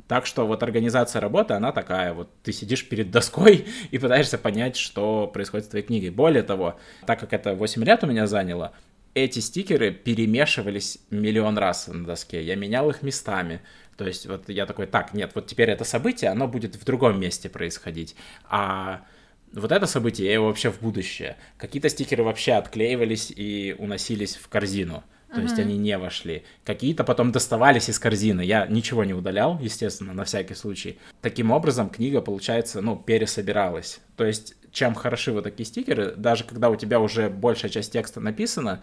Так 0.09 0.27
что 0.27 0.47
вот 0.47 0.63
организация 0.63 1.21
работы, 1.21 1.55
она 1.55 1.73
такая, 1.73 2.15
вот 2.15 2.31
ты 2.43 2.53
сидишь 2.53 2.89
перед 2.89 3.11
доской 3.11 3.67
и 3.91 3.99
пытаешься 3.99 4.39
понять, 4.39 4.77
что 4.77 5.27
происходит 5.27 5.67
с 5.67 5.69
твоей 5.69 5.85
книгой. 5.85 6.11
Более 6.11 6.43
того, 6.43 6.79
так 7.07 7.21
как 7.21 7.35
это 7.35 7.55
8 7.55 7.85
лет 7.85 8.03
у 8.03 8.07
меня 8.07 8.27
заняло, 8.27 8.73
эти 9.15 9.39
стикеры 9.39 9.93
перемешивались 9.93 10.99
миллион 11.11 11.57
раз 11.57 11.87
на 11.89 12.05
доске, 12.05 12.43
я 12.43 12.57
менял 12.57 12.91
их 12.91 13.03
местами. 13.03 13.61
То 13.97 14.07
есть 14.07 14.27
вот 14.27 14.49
я 14.49 14.67
такой, 14.67 14.87
так, 14.87 15.15
нет, 15.15 15.33
вот 15.35 15.47
теперь 15.47 15.71
это 15.71 15.85
событие, 15.85 16.31
оно 16.31 16.49
будет 16.49 16.75
в 16.75 16.85
другом 16.85 17.21
месте 17.21 17.49
происходить. 17.49 18.17
А 18.49 19.07
вот 19.53 19.71
это 19.71 19.87
событие, 19.87 20.27
я 20.27 20.35
его 20.35 20.47
вообще 20.47 20.71
в 20.71 20.81
будущее. 20.81 21.37
Какие-то 21.59 21.89
стикеры 21.89 22.25
вообще 22.25 22.53
отклеивались 22.53 23.31
и 23.31 23.77
уносились 23.79 24.35
в 24.35 24.49
корзину. 24.49 25.05
То 25.35 25.41
есть 25.41 25.59
они 25.59 25.77
не 25.77 25.99
вошли. 25.99 26.45
Какие-то 26.65 27.05
потом 27.05 27.33
доставались 27.33 27.89
из 27.89 27.99
корзины. 27.99 28.43
Я 28.43 28.67
ничего 28.67 29.05
не 29.05 29.15
удалял, 29.15 29.59
естественно, 29.61 30.13
на 30.13 30.25
всякий 30.25 30.55
случай. 30.55 30.99
Таким 31.21 31.51
образом, 31.51 31.91
книга, 31.91 32.21
получается, 32.21 32.81
ну, 32.81 32.97
пересобиралась. 32.97 34.01
То 34.17 34.25
есть, 34.25 34.55
чем 34.73 34.95
хороши 34.95 35.33
вот 35.33 35.45
такие 35.45 35.67
стикеры, 35.67 36.15
даже 36.17 36.45
когда 36.45 36.71
у 36.71 36.77
тебя 36.77 37.01
уже 37.01 37.29
большая 37.29 37.71
часть 37.71 37.93
текста 37.93 38.21
написана, 38.21 38.83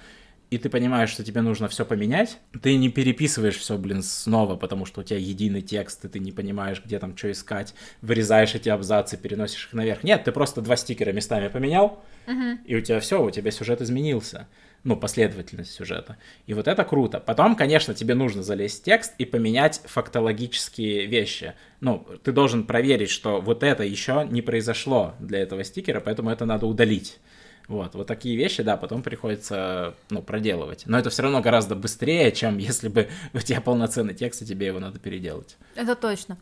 и 0.52 0.58
ты 0.58 0.70
понимаешь, 0.70 1.10
что 1.10 1.24
тебе 1.24 1.42
нужно 1.42 1.70
все 1.70 1.86
поменять, 1.86 2.38
ты 2.62 2.76
не 2.76 2.90
переписываешь 2.90 3.56
все, 3.56 3.78
блин, 3.78 4.04
снова, 4.04 4.58
потому 4.58 4.86
что 4.86 5.00
у 5.00 5.04
тебя 5.04 5.18
единый 5.18 5.62
текст, 5.62 6.04
и 6.04 6.10
ты 6.10 6.20
не 6.20 6.34
понимаешь, 6.34 6.82
где 6.84 7.00
там 7.00 7.16
что 7.18 7.32
искать, 7.32 7.74
вырезаешь 8.02 8.54
эти 8.54 8.68
абзацы, 8.68 9.16
переносишь 9.16 9.68
их 9.68 9.74
наверх. 9.74 10.04
Нет, 10.04 10.26
ты 10.26 10.34
просто 10.34 10.60
два 10.60 10.76
стикера 10.76 11.14
местами 11.14 11.48
поменял, 11.48 12.04
и 12.66 12.76
у 12.76 12.82
тебя 12.82 13.00
все, 13.00 13.24
у 13.24 13.32
тебя 13.32 13.50
сюжет 13.50 13.82
изменился 13.82 14.48
ну, 14.84 14.96
последовательность 14.96 15.74
сюжета. 15.74 16.18
И 16.48 16.54
вот 16.54 16.68
это 16.68 16.84
круто. 16.84 17.20
Потом, 17.20 17.56
конечно, 17.56 17.94
тебе 17.94 18.16
нужно 18.16 18.44
залезть 18.44 18.82
в 18.82 18.84
текст 18.84 19.14
и 19.18 19.26
поменять 19.26 19.82
фактологические 19.86 21.06
вещи. 21.06 21.54
Ну, 21.82 22.06
ты 22.24 22.32
должен 22.32 22.66
проверить, 22.66 23.10
что 23.10 23.42
вот 23.42 23.64
это 23.64 23.84
еще 23.84 24.28
не 24.30 24.42
произошло 24.42 25.14
для 25.20 25.40
этого 25.40 25.64
стикера, 25.64 26.00
поэтому 26.00 26.30
это 26.30 26.46
надо 26.46 26.66
удалить. 26.66 27.20
Вот, 27.68 27.96
вот 27.96 28.08
такие 28.08 28.36
вещи, 28.36 28.64
да, 28.64 28.76
потом 28.76 29.02
приходится, 29.02 29.94
ну, 30.10 30.22
проделывать. 30.22 30.84
Но 30.88 30.98
это 31.00 31.10
все 31.10 31.24
равно 31.24 31.42
гораздо 31.42 31.76
быстрее, 31.76 32.32
чем 32.32 32.58
если 32.58 32.90
бы 32.90 33.08
у 33.34 33.40
тебя 33.40 33.62
полноценный 33.62 34.14
текст, 34.14 34.42
и 34.42 34.46
тебе 34.46 34.68
его 34.68 34.80
надо 34.80 35.00
переделать. 35.00 35.58
Это 35.76 35.96
точно. 35.96 36.38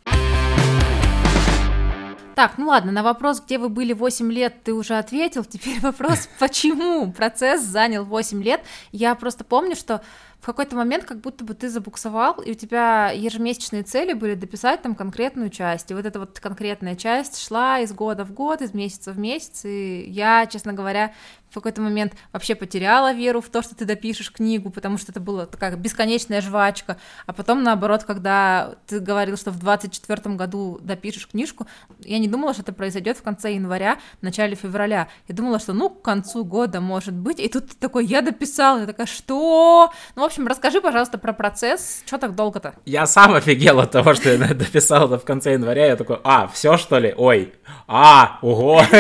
Так, 2.39 2.58
ну 2.58 2.67
ладно, 2.67 2.93
на 2.93 3.04
вопрос, 3.04 3.41
где 3.41 3.58
вы 3.58 3.67
были 3.67 3.91
8 3.91 4.32
лет, 4.32 4.63
ты 4.63 4.73
уже 4.73 4.97
ответил. 4.97 5.43
Теперь 5.43 5.82
вопрос, 5.82 6.30
почему 6.39 7.12
процесс 7.12 7.62
занял 7.62 8.06
8 8.06 8.41
лет. 8.41 8.62
Я 8.93 9.13
просто 9.15 9.43
помню, 9.43 9.75
что 9.75 10.02
в 10.39 10.45
какой-то 10.45 10.75
момент 10.75 11.04
как 11.04 11.19
будто 11.19 11.43
бы 11.43 11.54
ты 11.54 11.69
забуксовал, 11.69 12.39
и 12.41 12.52
у 12.52 12.54
тебя 12.54 13.12
ежемесячные 13.12 13.84
цели 13.84 14.13
были 14.13 14.36
дописать 14.36 14.82
там 14.82 14.95
конкретную 14.95 15.49
часть. 15.49 15.91
И 15.91 15.93
вот 15.93 16.06
эта 16.06 16.19
вот 16.19 16.39
конкретная 16.39 16.95
часть 16.95 17.41
шла 17.45 17.80
из 17.80 17.91
года 17.91 18.23
в 18.23 18.32
год, 18.32 18.62
из 18.62 18.73
месяца 18.73 19.12
в 19.12 19.19
месяц. 19.19 19.65
И 19.65 20.06
я, 20.10 20.45
честно 20.45 20.71
говоря, 20.71 21.13
в 21.49 21.56
какой-то 21.56 21.82
момент 21.82 22.13
вообще 22.32 22.56
потеряла 22.56 23.13
веру 23.13 23.41
в 23.41 23.49
то, 23.49 23.62
что 23.62 23.75
ты 23.75 23.86
допишешь 23.86 24.32
книгу, 24.32 24.69
потому 24.69 24.97
что 24.97 25.12
это 25.12 25.19
была 25.19 25.45
такая 25.45 25.75
бесконечная 25.75 26.41
жвачка. 26.41 26.97
А 27.25 27.34
потом, 27.34 27.63
наоборот, 27.63 28.04
когда 28.04 28.75
ты 28.88 28.99
говорил, 28.99 29.36
что 29.36 29.52
в 29.52 29.60
24 29.60 30.36
году 30.36 30.80
допишешь 30.82 31.28
книжку, 31.28 31.65
я 31.99 32.19
не 32.19 32.28
думала, 32.28 32.54
что 32.54 32.62
это 32.62 32.73
произойдет 32.73 33.17
в 33.17 33.23
конце 33.23 33.54
января, 33.54 33.99
начале 34.21 34.56
февраля. 34.56 35.10
Я 35.28 35.36
думала, 35.36 35.60
что 35.60 35.73
ну 35.73 35.89
к 35.89 36.02
концу 36.02 36.45
года 36.45 36.82
может 36.82 37.15
быть. 37.15 37.39
И 37.39 37.47
тут 37.49 37.69
ты 37.69 37.75
такой, 37.75 38.06
я 38.06 38.21
дописала. 38.21 38.80
Я 38.80 38.86
такая, 38.86 39.08
что? 39.08 39.91
Ну, 40.15 40.29
общем, 40.30 40.48
расскажи, 40.48 40.80
пожалуйста, 40.80 41.18
про 41.18 41.34
процесс. 41.34 42.04
Что 42.06 42.18
так 42.18 42.36
долго-то? 42.36 42.76
Я 42.86 43.08
сам 43.08 43.34
офигел 43.34 43.80
от 43.80 43.92
того, 43.92 44.13
что 44.13 44.30
я 44.30 44.38
дописал 44.54 45.08
это 45.08 45.18
в 45.18 45.26
конце 45.26 45.54
января. 45.54 45.88
Я 45.88 45.96
такой, 45.96 46.20
а, 46.24 46.48
все 46.48 46.78
что 46.78 47.00
ли? 47.00 47.13
Ой, 47.18 47.54
а, 47.88 48.38
ого. 48.42 48.82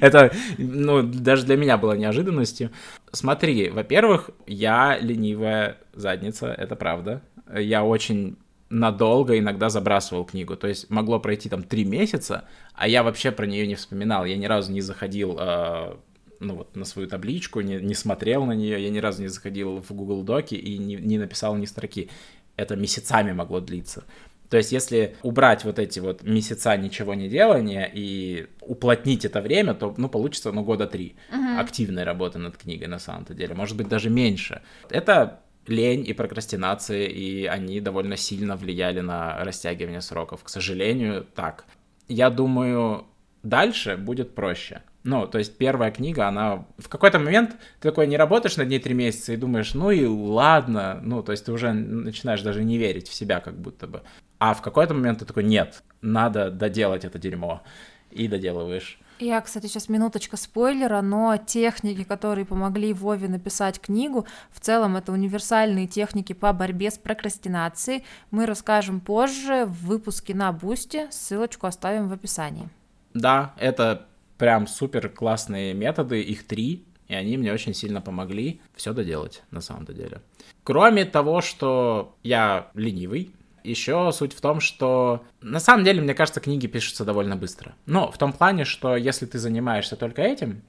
Это, 0.00 0.32
ну, 0.56 1.02
даже 1.02 1.44
для 1.44 1.56
меня 1.56 1.76
было 1.76 1.92
неожиданностью. 1.92 2.70
Смотри, 3.12 3.68
во-первых, 3.68 4.30
я 4.46 4.98
ленивая 4.98 5.76
задница, 5.92 6.46
это 6.48 6.76
правда. 6.76 7.20
Я 7.54 7.84
очень 7.84 8.36
надолго 8.70 9.38
иногда 9.38 9.68
забрасывал 9.68 10.24
книгу. 10.24 10.56
То 10.56 10.66
есть 10.66 10.90
могло 10.90 11.20
пройти 11.20 11.48
там 11.48 11.62
три 11.62 11.84
месяца, 11.84 12.44
а 12.74 12.88
я 12.88 13.02
вообще 13.02 13.32
про 13.32 13.46
нее 13.46 13.66
не 13.66 13.74
вспоминал. 13.74 14.24
Я 14.24 14.36
ни 14.36 14.46
разу 14.46 14.72
не 14.72 14.80
заходил 14.80 15.36
э, 15.38 15.96
ну, 16.40 16.54
вот, 16.54 16.76
на 16.76 16.84
свою 16.84 17.08
табличку, 17.08 17.60
не, 17.60 17.76
не 17.76 17.94
смотрел 17.94 18.44
на 18.44 18.52
нее, 18.52 18.82
я 18.82 18.90
ни 18.90 18.98
разу 18.98 19.22
не 19.22 19.28
заходил 19.28 19.80
в 19.80 19.92
Google 19.92 20.22
Доки 20.22 20.54
и 20.54 20.78
не, 20.78 20.96
не 20.96 21.18
написал 21.18 21.56
ни 21.56 21.66
строки. 21.66 22.10
Это 22.56 22.76
месяцами 22.76 23.32
могло 23.32 23.60
длиться. 23.60 24.04
То 24.50 24.56
есть, 24.56 24.72
если 24.72 25.14
убрать 25.22 25.64
вот 25.64 25.78
эти 25.78 26.00
вот 26.00 26.22
месяца 26.22 26.76
ничего 26.76 27.14
не 27.14 27.28
делания 27.28 27.90
и 27.92 28.46
уплотнить 28.62 29.24
это 29.24 29.40
время, 29.42 29.74
то, 29.74 29.94
ну, 29.98 30.08
получится, 30.08 30.52
ну, 30.52 30.62
года 30.64 30.86
три 30.86 31.16
Мгм. 31.30 31.58
активной 31.58 32.04
работы 32.04 32.38
над 32.38 32.56
книгой 32.56 32.88
на 32.88 32.98
самом-то 32.98 33.34
деле. 33.34 33.54
Может 33.54 33.76
быть, 33.76 33.88
даже 33.88 34.08
меньше. 34.08 34.62
Это 34.90 35.40
лень 35.66 36.06
и 36.08 36.14
прокрастинация, 36.14 37.06
и 37.06 37.44
они 37.44 37.80
довольно 37.80 38.16
сильно 38.16 38.56
влияли 38.56 39.00
на 39.00 39.44
растягивание 39.44 40.00
сроков. 40.00 40.42
К 40.42 40.48
сожалению, 40.48 41.26
так. 41.34 41.66
Я 42.08 42.30
думаю, 42.30 43.04
дальше 43.42 43.98
будет 43.98 44.34
проще. 44.34 44.82
Ну, 45.08 45.26
то 45.26 45.38
есть 45.38 45.56
первая 45.56 45.90
книга, 45.90 46.28
она... 46.28 46.66
В 46.76 46.90
какой-то 46.90 47.18
момент 47.18 47.56
ты 47.80 47.88
такой 47.88 48.06
не 48.06 48.18
работаешь 48.18 48.58
над 48.58 48.68
ней 48.68 48.78
три 48.78 48.92
месяца 48.92 49.32
и 49.32 49.38
думаешь, 49.38 49.72
ну 49.72 49.90
и 49.90 50.04
ладно. 50.04 51.00
Ну, 51.02 51.22
то 51.22 51.32
есть 51.32 51.46
ты 51.46 51.52
уже 51.52 51.72
начинаешь 51.72 52.42
даже 52.42 52.62
не 52.62 52.76
верить 52.76 53.08
в 53.08 53.14
себя 53.14 53.40
как 53.40 53.58
будто 53.58 53.86
бы. 53.86 54.02
А 54.38 54.52
в 54.52 54.60
какой-то 54.60 54.92
момент 54.92 55.20
ты 55.20 55.24
такой, 55.24 55.44
нет, 55.44 55.82
надо 56.02 56.50
доделать 56.50 57.06
это 57.06 57.18
дерьмо. 57.18 57.62
И 58.10 58.28
доделываешь. 58.28 59.00
Я, 59.18 59.40
кстати, 59.40 59.64
сейчас 59.64 59.88
минуточка 59.88 60.36
спойлера, 60.36 61.00
но 61.00 61.38
техники, 61.38 62.04
которые 62.04 62.44
помогли 62.44 62.92
Вове 62.92 63.28
написать 63.28 63.80
книгу, 63.80 64.26
в 64.50 64.60
целом 64.60 64.94
это 64.96 65.12
универсальные 65.12 65.86
техники 65.86 66.34
по 66.34 66.52
борьбе 66.52 66.90
с 66.90 66.98
прокрастинацией. 66.98 68.04
Мы 68.30 68.44
расскажем 68.44 69.00
позже 69.00 69.64
в 69.64 69.86
выпуске 69.86 70.34
на 70.34 70.52
Бусте, 70.52 71.08
ссылочку 71.10 71.66
оставим 71.66 72.08
в 72.08 72.12
описании. 72.12 72.68
Да, 73.14 73.54
это 73.56 74.07
прям 74.38 74.66
супер 74.66 75.08
классные 75.08 75.74
методы, 75.74 76.22
их 76.22 76.46
три, 76.46 76.84
и 77.08 77.14
они 77.14 77.36
мне 77.36 77.52
очень 77.52 77.74
сильно 77.74 78.00
помогли 78.00 78.60
все 78.74 78.92
доделать 78.92 79.42
на 79.50 79.60
самом-то 79.60 79.92
деле. 79.92 80.22
Кроме 80.64 81.04
того, 81.04 81.40
что 81.40 82.16
я 82.22 82.68
ленивый, 82.74 83.32
еще 83.64 84.10
суть 84.12 84.32
в 84.32 84.40
том, 84.40 84.60
что 84.60 85.22
на 85.40 85.60
самом 85.60 85.84
деле, 85.84 86.00
мне 86.00 86.14
кажется, 86.14 86.40
книги 86.40 86.66
пишутся 86.66 87.04
довольно 87.04 87.36
быстро. 87.36 87.74
Но 87.86 88.10
в 88.10 88.18
том 88.18 88.32
плане, 88.32 88.64
что 88.64 88.96
если 88.96 89.26
ты 89.26 89.38
занимаешься 89.38 89.96
только 89.96 90.22
этим, 90.22 90.62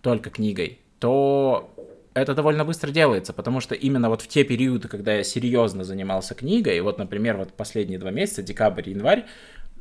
только 0.00 0.30
книгой, 0.30 0.80
то 0.98 1.72
это 2.14 2.34
довольно 2.34 2.64
быстро 2.64 2.90
делается, 2.90 3.32
потому 3.32 3.60
что 3.60 3.74
именно 3.74 4.08
вот 4.08 4.22
в 4.22 4.28
те 4.28 4.44
периоды, 4.44 4.88
когда 4.88 5.14
я 5.14 5.24
серьезно 5.24 5.84
занимался 5.84 6.34
книгой, 6.34 6.80
вот, 6.80 6.98
например, 6.98 7.36
вот 7.36 7.54
последние 7.54 7.98
два 7.98 8.10
месяца, 8.10 8.42
декабрь, 8.42 8.90
январь, 8.90 9.24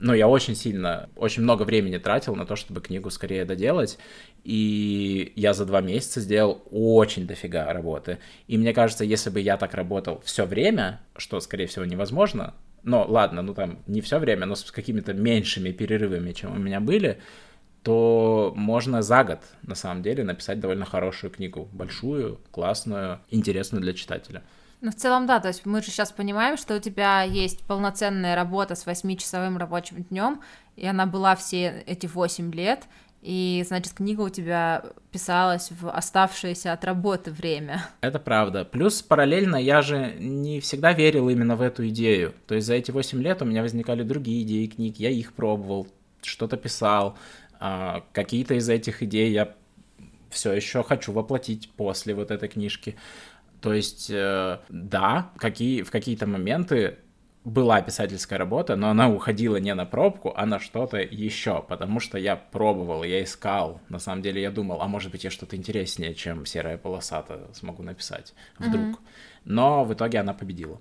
но 0.01 0.15
я 0.15 0.27
очень 0.27 0.55
сильно, 0.55 1.09
очень 1.15 1.43
много 1.43 1.63
времени 1.63 1.97
тратил 1.97 2.35
на 2.35 2.45
то, 2.45 2.55
чтобы 2.55 2.81
книгу 2.81 3.09
скорее 3.11 3.45
доделать, 3.45 3.99
и 4.43 5.31
я 5.35 5.53
за 5.53 5.65
два 5.65 5.81
месяца 5.81 6.19
сделал 6.19 6.63
очень 6.71 7.27
дофига 7.27 7.71
работы. 7.71 8.17
И 8.47 8.57
мне 8.57 8.73
кажется, 8.73 9.05
если 9.05 9.29
бы 9.29 9.39
я 9.39 9.57
так 9.57 9.75
работал 9.75 10.19
все 10.25 10.45
время, 10.45 11.01
что, 11.15 11.39
скорее 11.39 11.67
всего, 11.67 11.85
невозможно, 11.85 12.55
но 12.83 13.05
ладно, 13.07 13.43
ну 13.43 13.53
там 13.53 13.79
не 13.85 14.01
все 14.01 14.17
время, 14.17 14.47
но 14.47 14.55
с 14.55 14.71
какими-то 14.71 15.13
меньшими 15.13 15.71
перерывами, 15.71 16.31
чем 16.31 16.53
у 16.53 16.59
меня 16.59 16.79
были, 16.79 17.19
то 17.83 18.53
можно 18.55 19.03
за 19.03 19.23
год, 19.23 19.39
на 19.61 19.75
самом 19.75 20.01
деле, 20.01 20.23
написать 20.23 20.59
довольно 20.59 20.85
хорошую 20.85 21.29
книгу, 21.29 21.69
большую, 21.71 22.39
классную, 22.49 23.19
интересную 23.29 23.83
для 23.83 23.93
читателя. 23.93 24.41
Ну, 24.81 24.89
в 24.89 24.95
целом, 24.95 25.27
да, 25.27 25.39
то 25.39 25.47
есть 25.47 25.65
мы 25.65 25.81
же 25.81 25.91
сейчас 25.91 26.11
понимаем, 26.11 26.57
что 26.57 26.75
у 26.75 26.79
тебя 26.79 27.21
есть 27.21 27.63
полноценная 27.65 28.35
работа 28.35 28.73
с 28.73 28.87
8-часовым 28.87 29.57
рабочим 29.57 30.03
днем, 30.03 30.41
и 30.75 30.87
она 30.87 31.05
была 31.05 31.35
все 31.35 31.83
эти 31.85 32.07
8 32.07 32.51
лет, 32.51 32.87
и, 33.21 33.63
значит, 33.67 33.93
книга 33.93 34.21
у 34.21 34.29
тебя 34.29 34.83
писалась 35.11 35.69
в 35.69 35.91
оставшееся 35.91 36.73
от 36.73 36.83
работы 36.83 37.29
время. 37.29 37.85
Это 38.01 38.17
правда. 38.17 38.65
Плюс 38.65 39.03
параллельно 39.03 39.57
я 39.57 39.83
же 39.83 40.15
не 40.17 40.59
всегда 40.59 40.93
верил 40.93 41.29
именно 41.29 41.55
в 41.55 41.61
эту 41.61 41.87
идею. 41.89 42.33
То 42.47 42.55
есть 42.55 42.65
за 42.65 42.73
эти 42.73 42.89
8 42.89 43.21
лет 43.21 43.43
у 43.43 43.45
меня 43.45 43.61
возникали 43.61 44.01
другие 44.01 44.41
идеи 44.41 44.65
книг, 44.65 44.97
я 44.97 45.11
их 45.11 45.33
пробовал, 45.33 45.87
что-то 46.23 46.57
писал, 46.57 47.15
а, 47.59 48.03
какие-то 48.13 48.55
из 48.55 48.67
этих 48.67 49.03
идей 49.03 49.31
я 49.31 49.53
все 50.31 50.53
еще 50.53 50.81
хочу 50.81 51.11
воплотить 51.11 51.69
после 51.77 52.15
вот 52.15 52.31
этой 52.31 52.49
книжки. 52.49 52.95
То 53.61 53.73
есть, 53.73 54.09
э, 54.09 54.59
да, 54.69 55.31
какие, 55.37 55.83
в 55.83 55.91
какие-то 55.91 56.25
моменты 56.25 56.97
была 57.43 57.81
писательская 57.81 58.37
работа, 58.37 58.75
но 58.75 58.89
она 58.89 59.09
уходила 59.09 59.57
не 59.57 59.73
на 59.73 59.85
пробку, 59.85 60.33
а 60.35 60.45
на 60.45 60.59
что-то 60.59 60.97
еще, 60.97 61.63
потому 61.67 61.99
что 61.99 62.17
я 62.17 62.35
пробовал, 62.35 63.03
я 63.03 63.23
искал. 63.23 63.81
На 63.89 63.99
самом 63.99 64.21
деле 64.21 64.41
я 64.41 64.51
думал, 64.51 64.81
а 64.81 64.87
может 64.87 65.11
быть 65.11 65.23
я 65.23 65.31
что-то 65.31 65.55
интереснее, 65.55 66.13
чем 66.13 66.45
серая 66.45 66.77
полосата 66.77 67.49
смогу 67.53 67.83
написать 67.83 68.33
вдруг. 68.59 68.81
Mm-hmm. 68.81 68.99
Но 69.45 69.83
в 69.83 69.93
итоге 69.93 70.19
она 70.19 70.33
победила. 70.33 70.79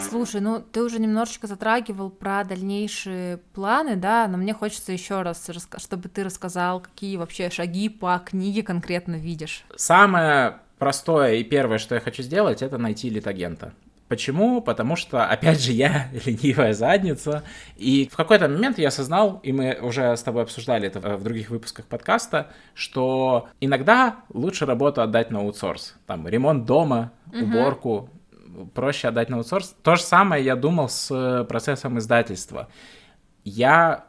Слушай, 0.00 0.40
ну 0.40 0.60
ты 0.60 0.82
уже 0.82 1.00
немножечко 1.00 1.46
затрагивал 1.46 2.10
про 2.10 2.42
дальнейшие 2.44 3.38
планы, 3.52 3.96
да, 3.96 4.26
но 4.28 4.38
мне 4.38 4.54
хочется 4.54 4.92
еще 4.92 5.22
раз, 5.22 5.48
чтобы 5.76 6.08
ты 6.08 6.24
рассказал, 6.24 6.80
какие 6.80 7.16
вообще 7.16 7.50
шаги 7.50 7.88
по 7.88 8.18
книге 8.24 8.62
конкретно 8.62 9.16
видишь. 9.16 9.64
Самое 9.76 10.60
простое 10.78 11.34
и 11.34 11.44
первое, 11.44 11.78
что 11.78 11.94
я 11.94 12.00
хочу 12.00 12.22
сделать, 12.22 12.62
это 12.62 12.78
найти 12.78 13.10
литагента. 13.10 13.72
Почему? 14.08 14.62
Потому 14.62 14.96
что, 14.96 15.26
опять 15.26 15.60
же, 15.60 15.72
я 15.72 16.08
ленивая 16.24 16.72
задница, 16.72 17.44
и 17.76 18.08
в 18.10 18.16
какой-то 18.16 18.48
момент 18.48 18.78
я 18.78 18.88
осознал, 18.88 19.40
и 19.42 19.52
мы 19.52 19.78
уже 19.80 20.16
с 20.16 20.22
тобой 20.22 20.42
обсуждали 20.42 20.86
это 20.86 21.16
в 21.16 21.22
других 21.22 21.50
выпусках 21.50 21.84
подкаста, 21.84 22.48
что 22.74 23.48
иногда 23.60 24.16
лучше 24.32 24.64
работу 24.64 25.02
отдать 25.02 25.30
на 25.30 25.40
аутсорс. 25.40 25.96
Там 26.06 26.26
ремонт 26.26 26.64
дома, 26.64 27.12
уборку, 27.32 28.08
проще 28.74 29.08
отдать 29.08 29.28
на 29.28 29.36
аутсорс. 29.36 29.76
То 29.82 29.96
же 29.96 30.02
самое 30.02 30.42
я 30.42 30.56
думал 30.56 30.88
с 30.88 31.10
э, 31.10 31.44
процессом 31.44 31.98
издательства. 31.98 32.68
Я 33.44 34.07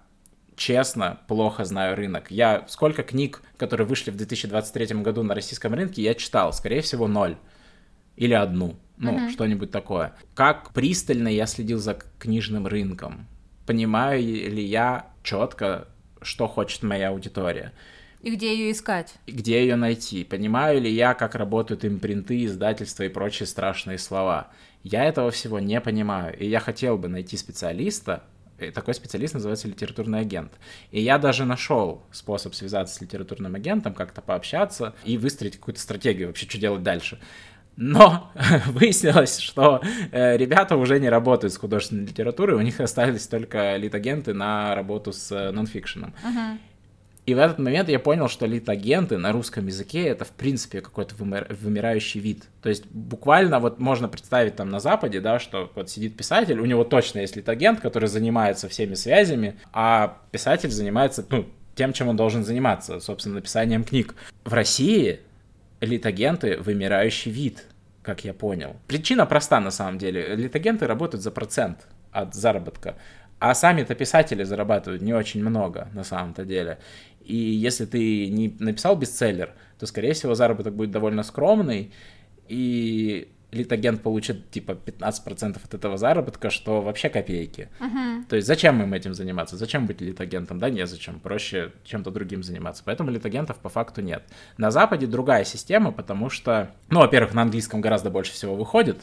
честно 0.60 1.19
плохо 1.28 1.65
знаю 1.65 1.95
рынок. 1.95 2.30
Я 2.30 2.65
сколько 2.67 3.02
книг, 3.02 3.41
которые 3.58 3.88
вышли 3.88 4.12
в 4.12 4.17
2023 4.17 5.02
году 5.02 5.24
на 5.24 5.34
российском 5.34 5.74
рынке, 5.74 6.04
я 6.04 6.13
читал, 6.13 6.54
скорее 6.54 6.82
всего, 6.82 7.08
ноль 7.08 7.38
или 8.17 8.34
одну, 8.34 8.76
ну, 8.98 9.17
mm-hmm. 9.17 9.32
что-нибудь 9.32 9.72
такое. 9.72 10.13
Как 10.36 10.74
пристально 10.74 11.30
я 11.30 11.45
следил 11.45 11.80
за 11.80 11.98
книжным 12.19 12.67
рынком? 12.67 13.28
Понимаю 13.65 14.22
ли 14.22 14.63
я 14.63 15.08
четко, 15.24 15.88
что 16.22 16.48
хочет 16.48 16.84
моя 16.84 17.10
аудитория? 17.10 17.72
И 18.22 18.36
где 18.36 18.54
ее 18.54 18.74
искать? 18.74 19.13
Где 19.28 19.62
ее 19.62 19.78
найти? 19.78 20.26
Понимаю 20.26 20.82
ли 20.82 20.91
я, 20.91 21.13
как 21.13 21.36
работают 21.36 21.86
импринты, 21.86 22.43
издательства 22.43 23.04
и 23.04 23.10
прочие 23.10 23.48
страшные 23.48 23.98
слова? 23.98 24.50
Я 24.84 25.06
этого 25.06 25.32
всего 25.32 25.60
не 25.60 25.80
понимаю, 25.80 26.38
и 26.38 26.45
я 26.45 26.60
хотел 26.60 26.98
бы 26.98 27.08
найти 27.08 27.38
специалиста, 27.38 28.24
и 28.24 28.38
такой 28.74 28.93
специалист 28.93 29.34
называется 29.34 29.67
литературный 29.67 30.19
агент. 30.19 30.54
И 30.91 31.02
я 31.02 31.17
даже 31.17 31.45
нашел 31.45 32.04
способ 32.12 32.54
связаться 32.56 32.95
с 32.95 33.02
литературным 33.02 33.56
агентом, 33.56 33.93
как-то 33.93 34.22
пообщаться 34.22 34.93
и 35.04 35.17
выстроить 35.17 35.58
какую-то 35.58 35.80
стратегию 35.80 36.28
вообще, 36.28 36.48
что 36.48 36.60
делать 36.60 36.84
дальше. 36.84 37.19
Но 37.82 38.30
выяснилось, 38.67 39.39
что 39.39 39.82
э, 40.12 40.36
ребята 40.36 40.76
уже 40.76 41.00
не 41.00 41.08
работают 41.08 41.54
с 41.54 41.58
художественной 41.58 42.06
литературой, 42.06 42.58
у 42.58 42.62
них 42.62 42.82
остались 42.82 43.26
только 43.28 43.78
литагенты 43.78 44.34
на 44.34 44.76
работу 44.76 45.13
с 45.13 45.32
э, 45.32 45.52
нонфикшеном. 45.52 46.13
Uh-huh. 46.22 46.58
И 47.29 47.35
в 47.35 47.37
этот 47.37 47.59
момент 47.59 47.89
я 47.89 47.99
понял, 47.99 48.27
что 48.27 48.47
лид-агенты 48.47 49.19
на 49.19 49.31
русском 49.31 49.67
языке 49.67 50.07
это, 50.07 50.25
в 50.25 50.31
принципе, 50.31 50.81
какой-то 50.81 51.13
вымир... 51.13 51.45
вымирающий 51.61 52.19
вид. 52.19 52.45
То 52.63 52.69
есть 52.69 52.87
буквально 52.87 53.59
вот 53.59 53.77
можно 53.77 54.07
представить 54.09 54.55
там 54.55 54.69
на 54.69 54.79
Западе, 54.79 55.19
да, 55.19 55.37
что 55.37 55.71
вот 55.75 55.91
сидит 55.91 56.17
писатель, 56.17 56.59
у 56.59 56.65
него 56.65 56.83
точно 56.83 57.19
есть 57.19 57.35
лид-агент, 57.35 57.81
который 57.81 58.09
занимается 58.09 58.67
всеми 58.67 58.95
связями, 58.95 59.59
а 59.71 60.17
писатель 60.31 60.71
занимается, 60.71 61.23
ну, 61.29 61.45
тем, 61.75 61.93
чем 61.93 62.07
он 62.07 62.15
должен 62.15 62.43
заниматься, 62.43 62.99
собственно, 62.99 63.35
написанием 63.35 63.83
книг. 63.83 64.15
В 64.43 64.51
России 64.51 65.19
лид-агенты 65.81 66.57
вымирающий 66.57 67.31
вид, 67.31 67.65
как 68.01 68.25
я 68.25 68.33
понял. 68.33 68.75
Причина 68.87 69.27
проста 69.27 69.59
на 69.59 69.69
самом 69.69 69.99
деле. 69.99 70.35
Лид-агенты 70.35 70.87
работают 70.87 71.21
за 71.21 71.29
процент 71.29 71.85
от 72.11 72.33
заработка. 72.33 72.95
А 73.39 73.53
сами-то 73.53 73.95
писатели 73.95 74.43
зарабатывают 74.43 75.01
не 75.01 75.13
очень 75.13 75.41
много 75.41 75.87
на 75.93 76.03
самом-то 76.03 76.43
деле. 76.43 76.79
И 77.29 77.35
если 77.35 77.85
ты 77.85 78.27
не 78.27 78.55
написал 78.59 78.95
бестселлер, 78.95 79.53
то, 79.77 79.85
скорее 79.85 80.13
всего, 80.13 80.33
заработок 80.33 80.73
будет 80.73 80.89
довольно 80.89 81.21
скромный, 81.21 81.91
и 82.47 83.29
литагент 83.51 84.01
получит 84.01 84.49
типа 84.49 84.71
15% 84.71 85.57
от 85.63 85.73
этого 85.73 85.97
заработка, 85.97 86.49
что 86.49 86.81
вообще 86.81 87.09
копейки. 87.09 87.69
Uh-huh. 87.79 88.25
То 88.27 88.35
есть 88.35 88.47
зачем 88.47 88.81
им 88.81 88.93
этим 88.93 89.13
заниматься? 89.13 89.57
Зачем 89.57 89.85
быть 89.85 90.01
литагентом? 90.01 90.59
Да 90.59 90.69
незачем. 90.69 91.19
Проще 91.19 91.71
чем-то 91.83 92.11
другим 92.11 92.43
заниматься. 92.43 92.83
Поэтому 92.85 93.11
литагентов 93.11 93.57
по 93.57 93.69
факту 93.69 94.01
нет. 94.01 94.23
На 94.57 94.71
Западе 94.71 95.07
другая 95.07 95.43
система, 95.45 95.91
потому 95.91 96.29
что, 96.29 96.71
ну, 96.89 96.99
во-первых, 96.99 97.33
на 97.33 97.43
английском 97.43 97.81
гораздо 97.81 98.09
больше 98.09 98.33
всего 98.33 98.55
выходит, 98.55 98.97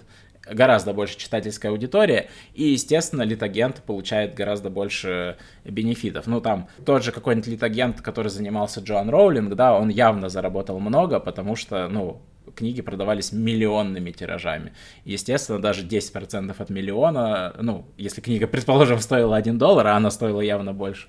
гораздо 0.51 0.93
больше 0.93 1.19
читательская 1.19 1.71
аудитория, 1.71 2.29
и, 2.55 2.65
естественно, 2.65 3.23
литагент 3.23 3.83
получает 3.83 4.35
гораздо 4.35 4.71
больше 4.71 5.37
бенефитов. 5.65 6.27
Ну, 6.27 6.41
там, 6.41 6.69
тот 6.85 7.03
же 7.03 7.13
какой-нибудь 7.13 7.49
литагент, 7.49 8.01
который 8.01 8.29
занимался 8.29 8.81
Джоан 8.81 9.11
Роулинг, 9.11 9.55
да, 9.55 9.75
он 9.75 9.89
явно 9.89 10.29
заработал 10.29 10.79
много, 10.79 11.21
потому 11.21 11.57
что, 11.57 11.89
ну, 11.89 12.21
книги 12.55 12.81
продавались 12.81 13.33
миллионными 13.33 14.11
тиражами. 14.13 14.73
Естественно, 15.05 15.61
даже 15.61 15.85
10% 15.85 16.55
от 16.57 16.71
миллиона, 16.71 17.55
ну, 17.61 17.87
если 17.97 18.21
книга, 18.21 18.47
предположим, 18.47 19.01
стоила 19.01 19.37
1 19.37 19.59
доллар, 19.59 19.89
а 19.89 19.97
она 19.97 20.11
стоила 20.11 20.41
явно 20.41 20.73
больше, 20.73 21.09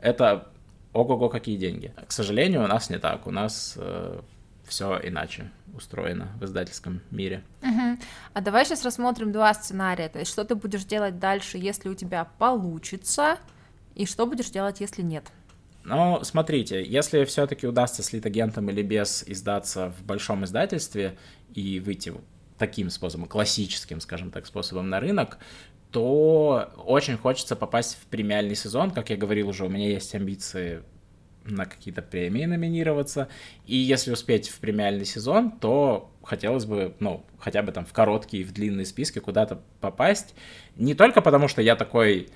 это 0.00 0.48
ого-го 0.92 1.28
какие 1.28 1.56
деньги. 1.56 1.92
К 2.06 2.12
сожалению, 2.12 2.64
у 2.64 2.66
нас 2.66 2.90
не 2.90 2.98
так. 2.98 3.26
У 3.26 3.30
нас 3.30 3.74
э, 3.76 4.20
все 4.66 5.00
иначе 5.02 5.50
устроено 5.74 6.28
в 6.40 6.44
издательском 6.44 7.00
мире. 7.10 7.42
Угу. 7.62 7.98
А 8.34 8.40
давай 8.40 8.64
сейчас 8.64 8.84
рассмотрим 8.84 9.32
два 9.32 9.52
сценария. 9.54 10.08
То 10.08 10.18
есть, 10.18 10.30
что 10.30 10.44
ты 10.44 10.54
будешь 10.54 10.84
делать 10.84 11.18
дальше, 11.18 11.58
если 11.58 11.88
у 11.88 11.94
тебя 11.94 12.24
получится, 12.38 13.38
и 13.94 14.06
что 14.06 14.26
будешь 14.26 14.50
делать, 14.50 14.80
если 14.80 15.02
нет? 15.02 15.24
Ну, 15.84 16.20
смотрите, 16.24 16.84
если 16.84 17.24
все-таки 17.24 17.66
удастся 17.66 18.02
с 18.02 18.12
литагентом 18.12 18.68
или 18.70 18.82
без 18.82 19.22
издаться 19.26 19.92
в 19.96 20.04
большом 20.04 20.44
издательстве 20.44 21.16
и 21.54 21.78
выйти 21.78 22.12
таким 22.58 22.90
способом, 22.90 23.28
классическим, 23.28 24.00
скажем 24.00 24.30
так, 24.30 24.46
способом 24.46 24.90
на 24.90 24.98
рынок, 24.98 25.38
то 25.92 26.72
очень 26.84 27.16
хочется 27.16 27.54
попасть 27.54 27.96
в 28.00 28.06
премиальный 28.06 28.56
сезон. 28.56 28.90
Как 28.90 29.10
я 29.10 29.16
говорил 29.16 29.48
уже, 29.48 29.64
у 29.64 29.68
меня 29.68 29.88
есть 29.88 30.14
амбиции 30.14 30.82
на 31.46 31.66
какие-то 31.66 32.02
премии 32.02 32.44
номинироваться. 32.44 33.28
И 33.66 33.76
если 33.76 34.12
успеть 34.12 34.48
в 34.48 34.58
премиальный 34.60 35.04
сезон, 35.04 35.50
то 35.52 36.10
хотелось 36.22 36.64
бы, 36.64 36.94
ну, 37.00 37.24
хотя 37.38 37.62
бы 37.62 37.72
там 37.72 37.86
в 37.86 37.92
короткие, 37.92 38.44
в 38.44 38.52
длинные 38.52 38.86
списки 38.86 39.18
куда-то 39.18 39.60
попасть. 39.80 40.34
Не 40.76 40.94
только 40.94 41.22
потому, 41.22 41.48
что 41.48 41.62
я 41.62 41.76
такой 41.76 42.28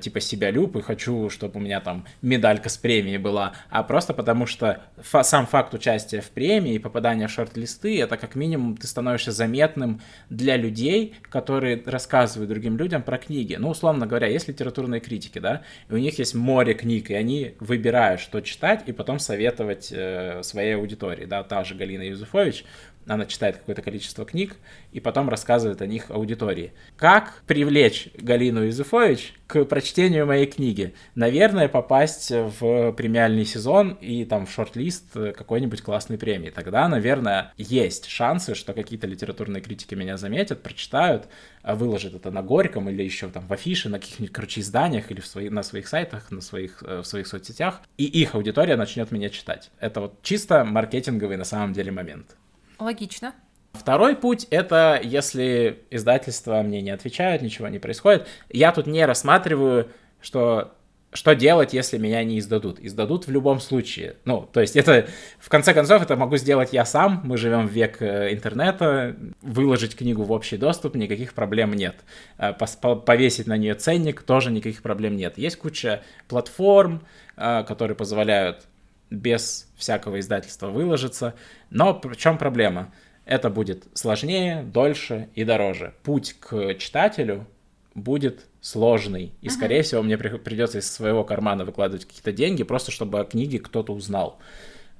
типа 0.00 0.20
себя 0.20 0.50
люб 0.50 0.76
и 0.76 0.82
хочу, 0.82 1.30
чтобы 1.30 1.58
у 1.58 1.62
меня 1.62 1.80
там 1.80 2.04
медалька 2.22 2.68
с 2.68 2.76
премией 2.76 3.18
была, 3.18 3.52
а 3.70 3.82
просто 3.82 4.14
потому 4.14 4.46
что 4.46 4.82
фа- 4.98 5.24
сам 5.24 5.46
факт 5.46 5.74
участия 5.74 6.20
в 6.20 6.30
премии 6.30 6.74
и 6.74 6.78
попадания 6.78 7.26
в 7.26 7.30
шорт-листы, 7.30 8.00
это 8.00 8.16
как 8.16 8.34
минимум 8.34 8.76
ты 8.76 8.86
становишься 8.86 9.32
заметным 9.32 10.00
для 10.30 10.56
людей, 10.56 11.14
которые 11.30 11.82
рассказывают 11.84 12.50
другим 12.50 12.76
людям 12.76 13.02
про 13.02 13.18
книги. 13.18 13.56
Ну, 13.58 13.70
условно 13.70 14.06
говоря, 14.06 14.26
есть 14.26 14.48
литературные 14.48 15.00
критики, 15.00 15.38
да, 15.38 15.62
и 15.88 15.94
у 15.94 15.98
них 15.98 16.18
есть 16.18 16.34
море 16.34 16.74
книг, 16.74 17.10
и 17.10 17.14
они 17.14 17.54
выбирают, 17.60 18.20
что 18.20 18.40
читать, 18.40 18.84
и 18.86 18.92
потом 18.92 19.18
советовать 19.18 19.88
э, 19.92 20.42
своей 20.42 20.76
аудитории, 20.76 21.24
да, 21.24 21.42
та 21.42 21.64
же 21.64 21.74
Галина 21.74 22.02
Юзуфович, 22.02 22.64
она 23.06 23.26
читает 23.26 23.56
какое-то 23.56 23.82
количество 23.82 24.24
книг 24.24 24.56
и 24.92 25.00
потом 25.00 25.28
рассказывает 25.28 25.82
о 25.82 25.86
них 25.86 26.10
аудитории. 26.10 26.72
Как 26.96 27.42
привлечь 27.46 28.08
Галину 28.18 28.64
Юзуфович 28.64 29.34
к 29.46 29.64
прочтению 29.64 30.26
моей 30.26 30.46
книги? 30.46 30.94
Наверное, 31.14 31.68
попасть 31.68 32.30
в 32.30 32.92
премиальный 32.92 33.44
сезон 33.44 33.98
и 34.00 34.24
там 34.24 34.46
в 34.46 34.52
шорт-лист 34.52 35.12
какой-нибудь 35.12 35.82
классной 35.82 36.18
премии. 36.18 36.50
Тогда, 36.50 36.88
наверное, 36.88 37.52
есть 37.56 38.06
шансы, 38.06 38.54
что 38.54 38.72
какие-то 38.72 39.06
литературные 39.06 39.62
критики 39.62 39.94
меня 39.94 40.16
заметят, 40.16 40.62
прочитают, 40.62 41.28
выложат 41.64 42.14
это 42.14 42.30
на 42.30 42.42
Горьком 42.42 42.88
или 42.88 43.02
еще 43.02 43.28
там 43.28 43.46
в 43.46 43.52
афише, 43.52 43.88
на 43.88 43.98
каких-нибудь, 43.98 44.32
короче, 44.32 44.60
изданиях 44.60 45.10
или 45.10 45.20
в 45.20 45.26
свои, 45.26 45.48
на 45.48 45.62
своих 45.62 45.88
сайтах, 45.88 46.30
на 46.30 46.40
своих, 46.40 46.82
в 46.82 47.04
своих 47.04 47.26
соцсетях, 47.26 47.80
и 47.96 48.04
их 48.04 48.34
аудитория 48.34 48.76
начнет 48.76 49.10
меня 49.10 49.28
читать. 49.28 49.70
Это 49.80 50.00
вот 50.00 50.22
чисто 50.22 50.64
маркетинговый 50.64 51.36
на 51.36 51.44
самом 51.44 51.72
деле 51.72 51.92
момент. 51.92 52.36
Логично. 52.82 53.34
Второй 53.72 54.16
путь— 54.16 54.46
это 54.50 55.00
если 55.02 55.84
издательства 55.90 56.62
мне 56.62 56.82
не 56.82 56.90
отвечают, 56.90 57.42
ничего 57.42 57.68
не 57.68 57.78
происходит. 57.78 58.26
Я 58.50 58.72
тут 58.72 58.86
не 58.86 59.04
рассматриваю, 59.06 59.88
что 60.20 60.74
что 61.14 61.34
делать, 61.34 61.74
если 61.74 61.98
меня 61.98 62.24
не 62.24 62.38
издадут? 62.38 62.80
Издадут 62.80 63.26
в 63.26 63.30
любом 63.30 63.60
случае. 63.60 64.16
Ну, 64.24 64.48
то 64.50 64.62
есть 64.62 64.76
это, 64.76 65.06
в 65.38 65.50
конце 65.50 65.74
концов, 65.74 66.02
это 66.02 66.16
могу 66.16 66.38
сделать 66.38 66.72
я 66.72 66.86
сам. 66.86 67.20
Мы 67.24 67.36
живем 67.36 67.68
в 67.68 67.70
век 67.70 68.00
э, 68.00 68.32
интернета. 68.32 69.14
Выложить 69.42 69.94
книгу 69.94 70.22
в 70.22 70.32
общий 70.32 70.56
доступ, 70.56 70.94
никаких 70.94 71.34
проблем 71.34 71.74
нет. 71.74 71.96
Э, 72.38 72.54
повесить 72.54 73.46
на 73.46 73.58
нее 73.58 73.74
ценник, 73.74 74.22
тоже 74.22 74.50
никаких 74.50 74.80
проблем 74.80 75.16
нет. 75.16 75.36
Есть 75.36 75.56
куча 75.56 76.02
платформ, 76.28 77.02
э, 77.36 77.64
которые 77.64 77.94
позволяют 77.94 78.66
без 79.12 79.68
всякого 79.76 80.20
издательства 80.20 80.68
выложиться. 80.68 81.34
Но 81.70 82.00
в 82.02 82.16
чем 82.16 82.38
проблема? 82.38 82.92
Это 83.24 83.50
будет 83.50 83.86
сложнее, 83.94 84.62
дольше 84.62 85.28
и 85.34 85.44
дороже. 85.44 85.94
Путь 86.02 86.34
к 86.40 86.74
читателю 86.74 87.46
будет 87.94 88.46
сложный. 88.60 89.32
И, 89.42 89.48
скорее 89.48 89.82
всего, 89.82 90.02
мне 90.02 90.18
придется 90.18 90.78
из 90.78 90.90
своего 90.90 91.24
кармана 91.24 91.64
выкладывать 91.64 92.04
какие-то 92.04 92.32
деньги, 92.32 92.62
просто 92.62 92.90
чтобы 92.90 93.20
о 93.20 93.24
книге 93.24 93.58
кто-то 93.58 93.92
узнал. 93.92 94.38
А, 94.38 94.42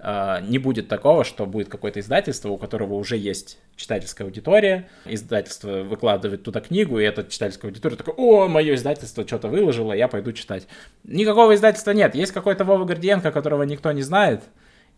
не 0.03 0.59
будет 0.59 0.89
такого, 0.89 1.23
что 1.25 1.47
будет 1.47 1.69
какое-то 1.69 2.01
издательство, 2.01 2.49
у 2.49 2.59
которого 2.59 2.95
уже 2.95 3.17
есть 3.17 3.59
читательская 3.77 4.27
аудитория, 4.27 4.89
издательство 5.05 5.83
выкладывает 5.83 6.43
туда 6.43 6.61
книгу, 6.61 6.99
и 6.99 7.05
эта 7.05 7.23
читательская 7.25 7.71
аудитория 7.71 7.97
такая, 7.97 8.15
о, 8.17 8.49
мое 8.49 8.75
издательство 8.75 9.25
что-то 9.27 9.49
выложило, 9.49 9.93
я 9.93 10.09
пойду 10.09 10.33
читать. 10.33 10.67
Никакого 11.05 11.55
издательства 11.55 11.93
нет, 11.93 12.17
есть 12.17 12.33
какой-то 12.33 12.65
Вова 12.65 12.85
Гордиенко, 12.85 13.31
которого 13.31 13.63
никто 13.63 13.93
не 13.93 14.03
знает, 14.03 14.43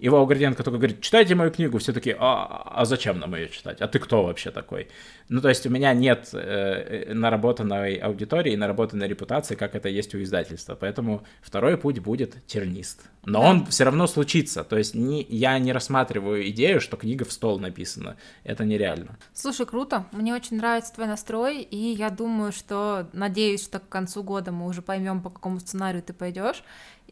Иван 0.07 0.27
Горденко 0.27 0.63
только 0.63 0.77
говорит, 0.77 1.01
читайте 1.01 1.35
мою 1.35 1.51
книгу, 1.51 1.79
все 1.79 1.95
таки 1.95 2.15
а, 2.19 2.63
а 2.67 2.85
зачем 2.85 3.19
нам 3.19 3.35
ее 3.35 3.49
читать? 3.49 3.81
А 3.81 3.89
ты 3.89 3.99
кто 3.99 4.23
вообще 4.23 4.51
такой? 4.51 4.89
Ну, 5.31 5.41
то 5.41 5.49
есть 5.49 5.67
у 5.67 5.71
меня 5.71 5.95
нет 5.95 6.29
э, 6.35 7.11
наработанной 7.15 7.95
аудитории, 7.97 8.55
наработанной 8.55 9.09
репутации, 9.09 9.55
как 9.55 9.75
это 9.75 9.89
есть 9.89 10.15
у 10.15 10.23
издательства, 10.23 10.75
поэтому 10.75 11.25
второй 11.41 11.79
путь 11.79 12.01
будет 12.01 12.37
тернист. 12.47 13.05
Но 13.25 13.41
он 13.41 13.65
все 13.67 13.85
равно 13.85 14.07
случится, 14.07 14.63
то 14.63 14.77
есть 14.77 14.95
не, 14.95 15.23
я 15.23 15.59
не 15.59 15.73
рассматриваю 15.73 16.47
идею, 16.51 16.83
что 16.83 16.99
книга 16.99 17.25
в 17.25 17.33
стол 17.33 17.59
написана, 17.59 18.19
это 18.43 18.67
нереально. 18.67 19.17
Слушай, 19.33 19.65
круто, 19.65 20.05
мне 20.13 20.35
очень 20.35 20.59
нравится 20.59 20.93
твой 20.93 21.07
настрой, 21.07 21.63
и 21.63 21.77
я 21.77 22.11
думаю, 22.11 22.53
что, 22.53 23.09
надеюсь, 23.15 23.65
что 23.65 23.79
к 23.79 23.89
концу 23.89 24.23
года 24.23 24.53
мы 24.53 24.67
уже 24.67 24.83
поймем, 24.83 25.23
по 25.23 25.31
какому 25.31 25.59
сценарию 25.61 26.03
ты 26.03 26.13
пойдешь, 26.13 26.63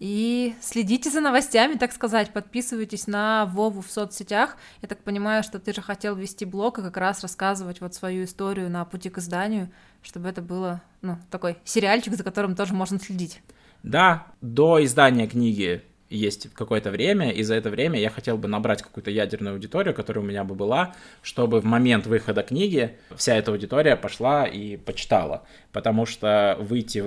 и 0.02 0.56
следите 0.60 1.10
за 1.10 1.20
новостями, 1.20 1.74
так 1.74 1.92
сказать, 1.92 2.32
подписывайтесь 2.32 3.06
на 3.06 3.46
Вову 3.46 3.82
в 3.82 3.88
соцсетях. 3.88 4.56
Я 4.80 4.88
так 4.88 4.98
понимаю, 5.04 5.44
что 5.44 5.60
ты 5.60 5.72
же 5.72 5.80
хотел 5.80 6.16
вести 6.16 6.44
блог 6.44 6.80
и 6.80 6.82
как 6.82 6.96
раз 6.96 7.22
рассказывать 7.22 7.80
вот 7.80 7.94
свою 7.94 8.24
историю 8.24 8.68
на 8.68 8.84
пути 8.84 9.10
к 9.10 9.18
изданию, 9.18 9.70
чтобы 10.02 10.28
это 10.28 10.42
было, 10.42 10.82
ну, 11.02 11.18
такой 11.30 11.56
сериальчик, 11.62 12.16
за 12.16 12.24
которым 12.24 12.56
тоже 12.56 12.74
можно 12.74 12.98
следить. 12.98 13.42
Да, 13.84 14.26
до 14.40 14.84
издания 14.84 15.28
книги 15.28 15.82
есть 16.10 16.52
какое-то 16.52 16.90
время, 16.90 17.30
и 17.30 17.44
за 17.44 17.54
это 17.54 17.70
время 17.70 18.00
я 18.00 18.10
хотел 18.10 18.36
бы 18.36 18.48
набрать 18.48 18.82
какую-то 18.82 19.12
ядерную 19.12 19.54
аудиторию, 19.54 19.94
которая 19.94 20.24
у 20.24 20.26
меня 20.26 20.42
бы 20.42 20.56
была, 20.56 20.96
чтобы 21.22 21.60
в 21.60 21.64
момент 21.64 22.06
выхода 22.06 22.42
книги 22.42 22.96
вся 23.16 23.36
эта 23.36 23.52
аудитория 23.52 23.94
пошла 23.94 24.46
и 24.46 24.76
почитала. 24.76 25.44
Потому 25.70 26.06
что 26.06 26.56
выйти 26.60 27.04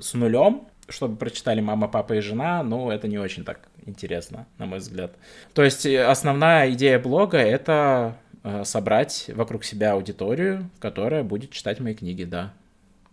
с 0.00 0.14
нулем 0.14 0.66
чтобы 0.88 1.16
прочитали 1.16 1.60
мама, 1.60 1.88
папа 1.88 2.14
и 2.14 2.20
жена, 2.20 2.62
ну, 2.62 2.90
это 2.90 3.08
не 3.08 3.18
очень 3.18 3.44
так 3.44 3.60
интересно, 3.86 4.46
на 4.58 4.66
мой 4.66 4.78
взгляд. 4.78 5.12
То 5.52 5.62
есть 5.62 5.86
э, 5.86 6.04
основная 6.04 6.70
идея 6.72 6.98
блога— 6.98 7.38
это 7.38 8.16
э, 8.42 8.64
собрать 8.64 9.30
вокруг 9.34 9.64
себя 9.64 9.92
аудиторию, 9.92 10.70
которая 10.78 11.22
будет 11.22 11.50
читать 11.50 11.80
мои 11.80 11.94
книги, 11.94 12.24
да. 12.24 12.52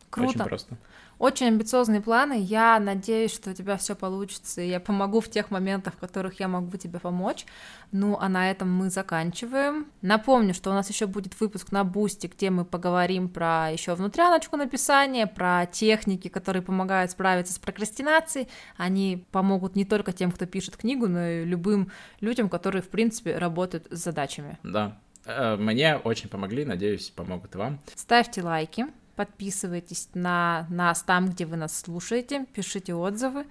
Круто. 0.10 0.30
Очень 0.30 0.44
просто. 0.44 0.78
Очень 1.22 1.50
амбициозные 1.50 2.02
планы. 2.02 2.42
Я 2.42 2.80
надеюсь, 2.80 3.32
что 3.32 3.52
у 3.52 3.54
тебя 3.54 3.78
все 3.78 3.96
получится, 3.96 4.60
и 4.60 4.68
я 4.68 4.80
помогу 4.80 5.20
в 5.20 5.30
тех 5.30 5.52
моментах, 5.52 5.94
в 5.94 5.98
которых 5.98 6.40
я 6.40 6.48
могу 6.48 6.76
тебе 6.78 6.98
помочь. 6.98 7.46
Ну, 7.92 8.18
а 8.20 8.28
на 8.28 8.50
этом 8.50 8.74
мы 8.74 8.90
заканчиваем. 8.90 9.86
Напомню, 10.02 10.56
что 10.56 10.72
у 10.72 10.74
нас 10.74 10.90
еще 10.90 11.06
будет 11.06 11.40
выпуск 11.40 11.72
на 11.72 11.84
Boosty, 11.84 12.26
где 12.26 12.50
мы 12.50 12.66
поговорим 12.66 13.30
про 13.30 13.70
еще 13.72 13.94
внутряночку 13.94 14.58
написания, 14.58 15.28
про 15.28 15.68
техники, 15.68 16.28
которые 16.28 16.64
помогают 16.64 17.12
справиться 17.12 17.54
с 17.54 17.60
прокрастинацией. 17.60 18.48
Они 18.76 19.24
помогут 19.30 19.76
не 19.76 19.86
только 19.86 20.14
тем, 20.14 20.32
кто 20.32 20.48
пишет 20.48 20.76
книгу, 20.76 21.08
но 21.08 21.24
и 21.24 21.46
любым 21.46 21.92
людям, 22.20 22.50
которые, 22.50 22.82
в 22.82 22.90
принципе, 22.90 23.38
работают 23.38 23.86
с 23.92 24.00
задачами. 24.00 24.58
Да, 24.64 24.98
э, 25.26 25.56
мне 25.56 25.98
очень 25.98 26.30
помогли, 26.30 26.66
надеюсь, 26.66 27.12
помогут 27.12 27.54
и 27.54 27.60
вам. 27.60 27.80
Ставьте 27.94 28.42
лайки, 28.42 28.88
подписывайтесь 29.16 30.10
на 30.14 30.68
нас 30.70 31.04
там, 31.04 31.30
где 31.30 31.46
вы 31.46 31.58
нас 31.58 31.80
слушаете, 31.80 32.46
пишите 32.54 32.94
отзывы 32.94 33.46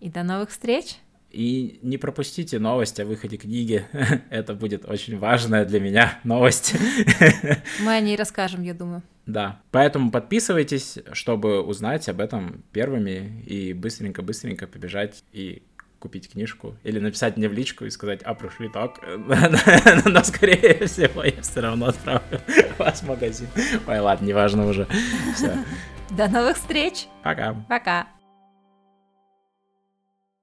и 0.00 0.08
до 0.10 0.22
новых 0.22 0.50
встреч! 0.50 0.96
И 1.30 1.80
не 1.82 1.98
пропустите 1.98 2.58
новость 2.58 2.98
о 3.00 3.04
выходе 3.04 3.36
книги. 3.36 3.84
Это 4.30 4.54
будет 4.54 4.88
очень 4.88 5.18
важная 5.18 5.64
для 5.64 5.80
меня 5.80 6.18
новость. 6.24 6.74
Мы 7.80 7.92
о 7.92 8.00
ней 8.00 8.16
расскажем, 8.16 8.62
я 8.62 8.74
думаю. 8.74 9.02
Да. 9.26 9.60
Поэтому 9.72 10.10
подписывайтесь, 10.10 10.98
чтобы 11.12 11.60
узнать 11.60 12.08
об 12.08 12.20
этом 12.20 12.62
первыми 12.72 13.42
и 13.44 13.72
быстренько-быстренько 13.72 14.66
побежать 14.66 15.24
и 15.32 15.62
купить 15.98 16.30
книжку 16.30 16.76
или 16.84 16.98
написать 16.98 17.36
мне 17.36 17.48
в 17.48 17.52
личку 17.52 17.84
и 17.84 17.90
сказать, 17.90 18.22
а, 18.22 18.34
прошли 18.34 18.68
так, 18.68 19.00
но, 20.04 20.22
скорее 20.24 20.86
всего, 20.86 21.24
я 21.24 21.42
все 21.42 21.60
равно 21.60 21.86
отправлю 21.86 22.40
вас 22.78 23.02
в 23.02 23.06
магазин. 23.06 23.48
Ой, 23.86 23.98
ладно, 23.98 24.26
неважно 24.26 24.66
уже. 24.66 24.86
Все. 25.34 25.56
До 26.10 26.28
новых 26.28 26.56
встреч. 26.56 27.06
Пока. 27.22 27.54
Пока. 27.68 28.06